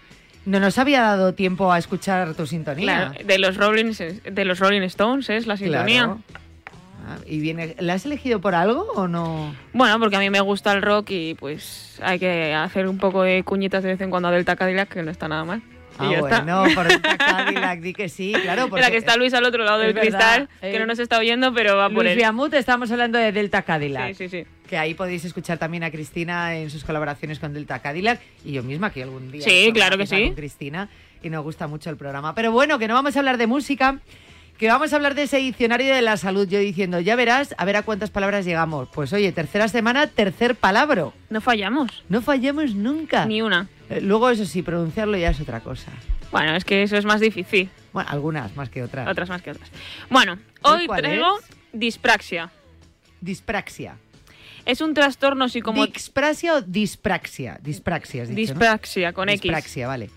[0.49, 3.11] no nos había dado tiempo a escuchar tu sintonía.
[3.11, 3.93] Claro, de los Rolling,
[4.23, 6.05] de los Rolling Stones es la sintonía.
[6.05, 6.21] Claro.
[7.07, 9.55] Ah, y viene, ¿La has elegido por algo o no?
[9.73, 13.21] Bueno, porque a mí me gusta el rock y pues hay que hacer un poco
[13.21, 15.61] de cuñitas de vez en cuando a Delta Cadillac, que no está nada mal.
[15.99, 18.63] Ah, bueno, por Delta Cadillac, di que sí, claro.
[18.69, 20.97] Porque Espera, que está Luis al otro lado del verdad, cristal, eh, que no nos
[20.97, 22.17] está oyendo, pero va por Luis él.
[22.17, 24.15] Viamut, estamos hablando de Delta Cadillac.
[24.15, 24.45] Sí, sí, sí.
[24.69, 28.61] Que ahí podéis escuchar también a Cristina en sus colaboraciones con Delta Cadillac y yo
[28.61, 29.41] misma que algún día.
[29.41, 30.27] Sí, claro que sí.
[30.27, 30.89] Con Cristina
[31.23, 32.35] y nos gusta mucho el programa.
[32.35, 33.99] Pero bueno, que no vamos a hablar de música,
[34.59, 36.47] que vamos a hablar de ese diccionario de la salud.
[36.47, 38.87] Yo diciendo, ya verás, a ver a cuántas palabras llegamos.
[38.93, 41.09] Pues oye, tercera semana, tercer palabra.
[41.31, 42.03] No fallamos.
[42.07, 43.25] No fallamos nunca.
[43.25, 43.67] Ni una.
[43.89, 45.91] Eh, Luego, eso sí, pronunciarlo ya es otra cosa.
[46.31, 47.71] Bueno, es que eso es más difícil.
[47.91, 49.07] Bueno, algunas más que otras.
[49.07, 49.71] Otras más que otras.
[50.11, 51.39] Bueno, ¿Hoy traigo
[51.73, 52.51] dispraxia.
[53.19, 53.97] Dispraxia.
[54.69, 55.91] Es un trastorno psicomotor.
[55.91, 57.59] ¿Dispraxia o dispraxia?
[57.59, 58.59] Dispraxia, has dicho, ¿no?
[58.59, 59.41] Dispraxia, con X.
[59.41, 60.11] Dispraxia, vale.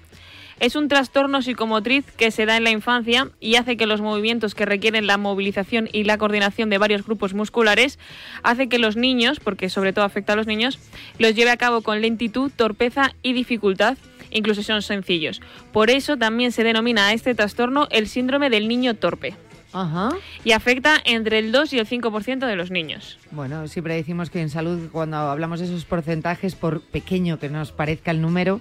[0.61, 4.55] Es un trastorno psicomotriz que se da en la infancia y hace que los movimientos
[4.55, 7.99] que requieren la movilización y la coordinación de varios grupos musculares
[8.43, 10.79] hace que los niños, porque sobre todo afecta a los niños,
[11.19, 13.97] los lleve a cabo con lentitud, torpeza y dificultad
[14.35, 15.41] incluso son sencillos.
[15.73, 19.35] Por eso también se denomina a este trastorno el síndrome del niño torpe.
[19.73, 20.11] Ajá.
[20.45, 23.19] Y afecta entre el 2 y el 5% de los niños.
[23.31, 27.73] Bueno, siempre decimos que en salud, cuando hablamos de esos porcentajes, por pequeño que nos
[27.73, 28.61] parezca el número,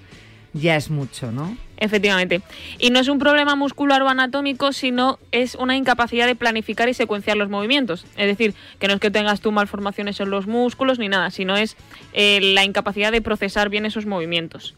[0.54, 1.56] ya es mucho, ¿no?
[1.78, 2.42] Efectivamente.
[2.78, 6.94] Y no es un problema muscular o anatómico, sino es una incapacidad de planificar y
[6.94, 8.06] secuenciar los movimientos.
[8.18, 11.56] Es decir, que no es que tengas tú malformaciones en los músculos ni nada, sino
[11.56, 11.78] es
[12.14, 14.76] eh, la incapacidad de procesar bien esos movimientos.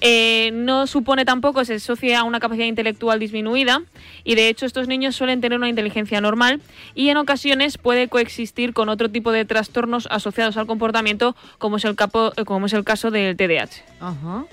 [0.00, 3.82] Eh, no supone tampoco, se asocia a una capacidad intelectual disminuida
[4.24, 6.60] y de hecho estos niños suelen tener una inteligencia normal
[6.94, 11.84] y en ocasiones puede coexistir con otro tipo de trastornos asociados al comportamiento como es
[11.84, 13.82] el, capo, como es el caso del TDAH.
[14.00, 14.44] Ajá.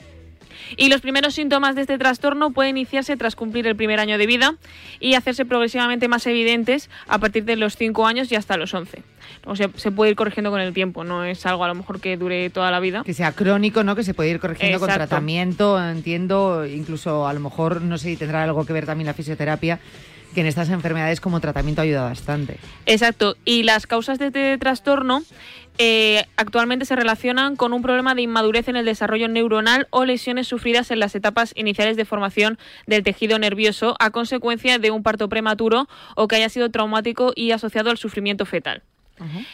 [0.77, 4.25] Y los primeros síntomas de este trastorno pueden iniciarse tras cumplir el primer año de
[4.25, 4.55] vida
[4.99, 9.03] y hacerse progresivamente más evidentes a partir de los 5 años y hasta los 11.
[9.45, 11.99] O sea, se puede ir corrigiendo con el tiempo, no es algo a lo mejor
[11.99, 13.03] que dure toda la vida.
[13.03, 13.95] Que sea crónico, ¿no?
[13.95, 18.17] Que se puede ir corrigiendo con tratamiento, entiendo, incluso a lo mejor, no sé si
[18.17, 19.79] tendrá algo que ver también la fisioterapia,
[20.33, 22.57] que en estas enfermedades como tratamiento ayuda bastante.
[22.85, 23.35] Exacto.
[23.45, 25.23] Y las causas de este trastorno
[25.83, 30.47] eh, actualmente se relacionan con un problema de inmadurez en el desarrollo neuronal o lesiones
[30.47, 35.27] sufridas en las etapas iniciales de formación del tejido nervioso a consecuencia de un parto
[35.27, 38.83] prematuro o que haya sido traumático y asociado al sufrimiento fetal.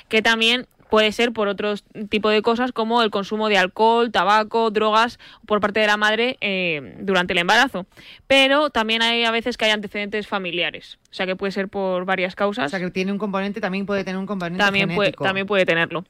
[0.09, 1.75] Que también puede ser por otro
[2.09, 6.37] tipo de cosas como el consumo de alcohol, tabaco, drogas por parte de la madre
[6.41, 7.85] eh, durante el embarazo.
[8.27, 10.97] Pero también hay a veces que hay antecedentes familiares.
[11.11, 12.67] O sea que puede ser por varias causas.
[12.67, 15.23] O sea que tiene un componente, también puede tener un componente también puede, genético.
[15.23, 16.05] también puede tenerlo.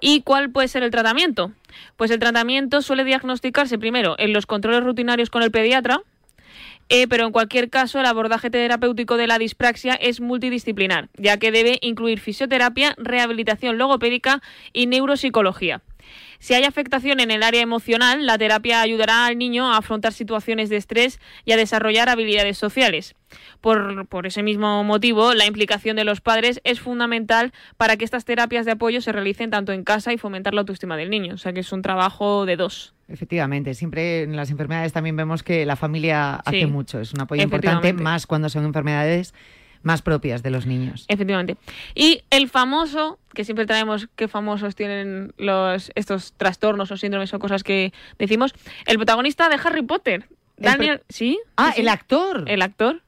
[0.00, 1.52] ¿Y cuál puede ser el tratamiento?
[1.96, 6.00] Pues el tratamiento suele diagnosticarse primero en los controles rutinarios con el pediatra,
[6.88, 11.52] eh, pero en cualquier caso el abordaje terapéutico de la dispraxia es multidisciplinar, ya que
[11.52, 15.82] debe incluir fisioterapia, rehabilitación logopédica y neuropsicología.
[16.38, 20.68] Si hay afectación en el área emocional, la terapia ayudará al niño a afrontar situaciones
[20.68, 23.14] de estrés y a desarrollar habilidades sociales.
[23.60, 28.24] Por, por, ese mismo motivo, la implicación de los padres es fundamental para que estas
[28.24, 31.34] terapias de apoyo se realicen tanto en casa y fomentar la autoestima del niño.
[31.34, 32.93] O sea que es un trabajo de dos.
[33.08, 37.20] Efectivamente, siempre en las enfermedades también vemos que la familia Sí, hace mucho, es un
[37.20, 39.34] apoyo importante, más cuando son enfermedades
[39.84, 41.04] más propias de los niños.
[41.08, 41.56] Efectivamente.
[41.94, 47.38] Y el famoso, que siempre traemos qué famosos tienen los, estos trastornos o síndromes o
[47.38, 48.54] cosas que decimos,
[48.86, 50.26] el protagonista de Harry Potter.
[50.56, 51.38] El Daniel, ¿sí?
[51.56, 51.82] Ah, sí.
[51.82, 52.44] el actor.
[52.46, 53.02] El actor.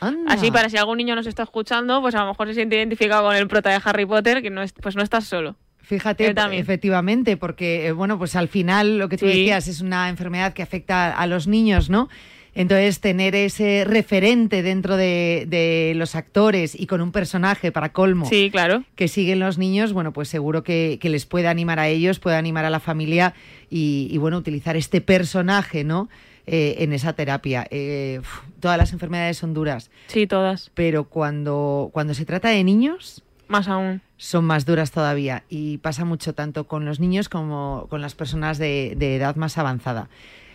[0.00, 0.32] Anda.
[0.32, 3.24] Así para si algún niño nos está escuchando, pues a lo mejor se siente identificado
[3.24, 5.56] con el prota de Harry Potter, que no es, pues no estás solo.
[5.82, 6.62] Fíjate, también.
[6.62, 9.38] efectivamente, porque eh, bueno, pues al final lo que tú Sí.
[9.40, 12.08] decías es una enfermedad que afecta a los niños, ¿no?
[12.54, 18.26] Entonces, tener ese referente dentro de, de los actores y con un personaje para colmo
[18.26, 18.84] Sí, claro.
[18.94, 22.36] que siguen los niños, bueno, pues seguro que, que les puede animar a ellos, puede
[22.36, 23.32] animar a la familia
[23.70, 26.10] y, y, bueno, utilizar este personaje, ¿no?
[26.46, 27.66] Eh, en esa terapia.
[27.70, 28.20] Eh,
[28.60, 29.90] todas las enfermedades son duras.
[30.08, 30.70] Sí, todas.
[30.74, 34.00] Pero cuando, cuando se trata de niños, Más aún.
[34.16, 38.58] son más duras todavía y pasa mucho tanto con los niños como con las personas
[38.58, 40.08] de, edad más avanzada.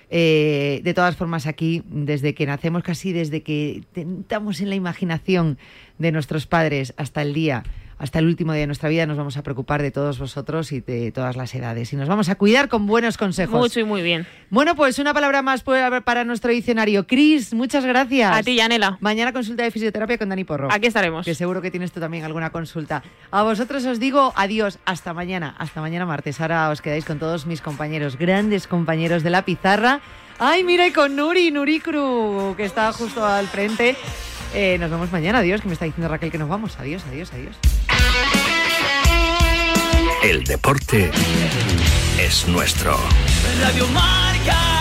[0.09, 5.57] Eh, de todas formas, aquí, desde que nacemos, casi desde que tentamos en la imaginación
[5.97, 7.63] de nuestros padres hasta el día,
[7.99, 10.81] hasta el último día de nuestra vida, nos vamos a preocupar de todos vosotros y
[10.81, 11.91] de todas las edades.
[11.93, 13.59] Y nos vamos a cuidar con buenos consejos.
[13.59, 14.27] Mucho y muy bien.
[14.49, 17.07] Bueno, pues una palabra más para para nuestro diccionario.
[17.07, 18.35] Cris, muchas gracias.
[18.35, 18.97] A ti, Yanela.
[19.01, 20.69] Mañana consulta de fisioterapia con Dani Porro.
[20.71, 21.25] Aquí estaremos.
[21.25, 23.03] Que seguro que tienes tú también alguna consulta.
[23.31, 26.39] A vosotros os digo adiós, hasta mañana, hasta mañana martes.
[26.39, 30.01] Ahora os quedáis con todos mis compañeros, grandes compañeros de la pizarra.
[30.39, 33.95] Ay, mira, y con Nuri, Nuri Cru, que está justo al frente.
[34.53, 36.79] Eh, nos vemos mañana, adiós, que me está diciendo Raquel que nos vamos.
[36.79, 37.55] Adiós, adiós, adiós.
[40.23, 41.11] El deporte
[42.19, 42.97] es nuestro.
[43.61, 44.76] Radio Marca.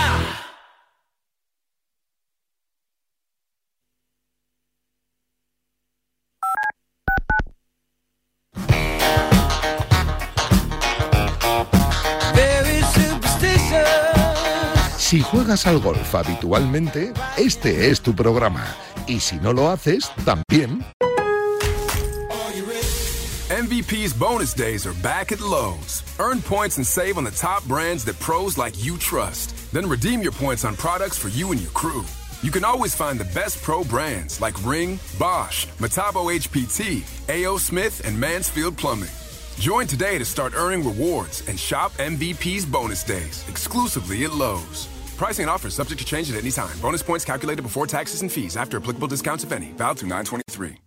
[15.07, 18.65] Si juegas al golf habitualmente, este es tu programa.
[19.07, 20.83] Y si no lo haces, también.
[23.49, 26.03] MVP's bonus days are back at Lowe's.
[26.19, 29.55] Earn points and save on the top brands that pros like you trust.
[29.71, 32.03] Then redeem your points on products for you and your crew.
[32.43, 37.57] You can always find the best pro brands like Ring, Bosch, Metabo HPT, A.O.
[37.59, 39.15] Smith, and Mansfield Plumbing.
[39.59, 44.89] Join today to start earning rewards and shop MVP's bonus days exclusively at Lowe's.
[45.17, 46.77] Pricing and offers subject to change at any time.
[46.79, 49.67] Bonus points calculated before taxes and fees after applicable discounts, if any.
[49.73, 50.86] Valid through 923.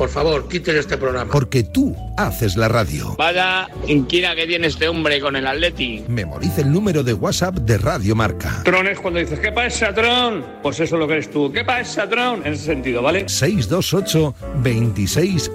[0.00, 1.30] por favor, quiten este programa.
[1.30, 3.16] Porque tú haces la radio.
[3.18, 6.02] Vaya inquina que tiene este hombre con el Atleti.
[6.08, 8.62] Memoriza el número de WhatsApp de Radio Marca.
[8.64, 10.42] Tron es cuando dices, ¿qué pasa, Tron?
[10.62, 11.52] Pues eso es lo que eres tú.
[11.52, 12.46] ¿Qué pasa, Tron?
[12.46, 13.28] En ese sentido, ¿vale?
[13.28, 15.50] 628 26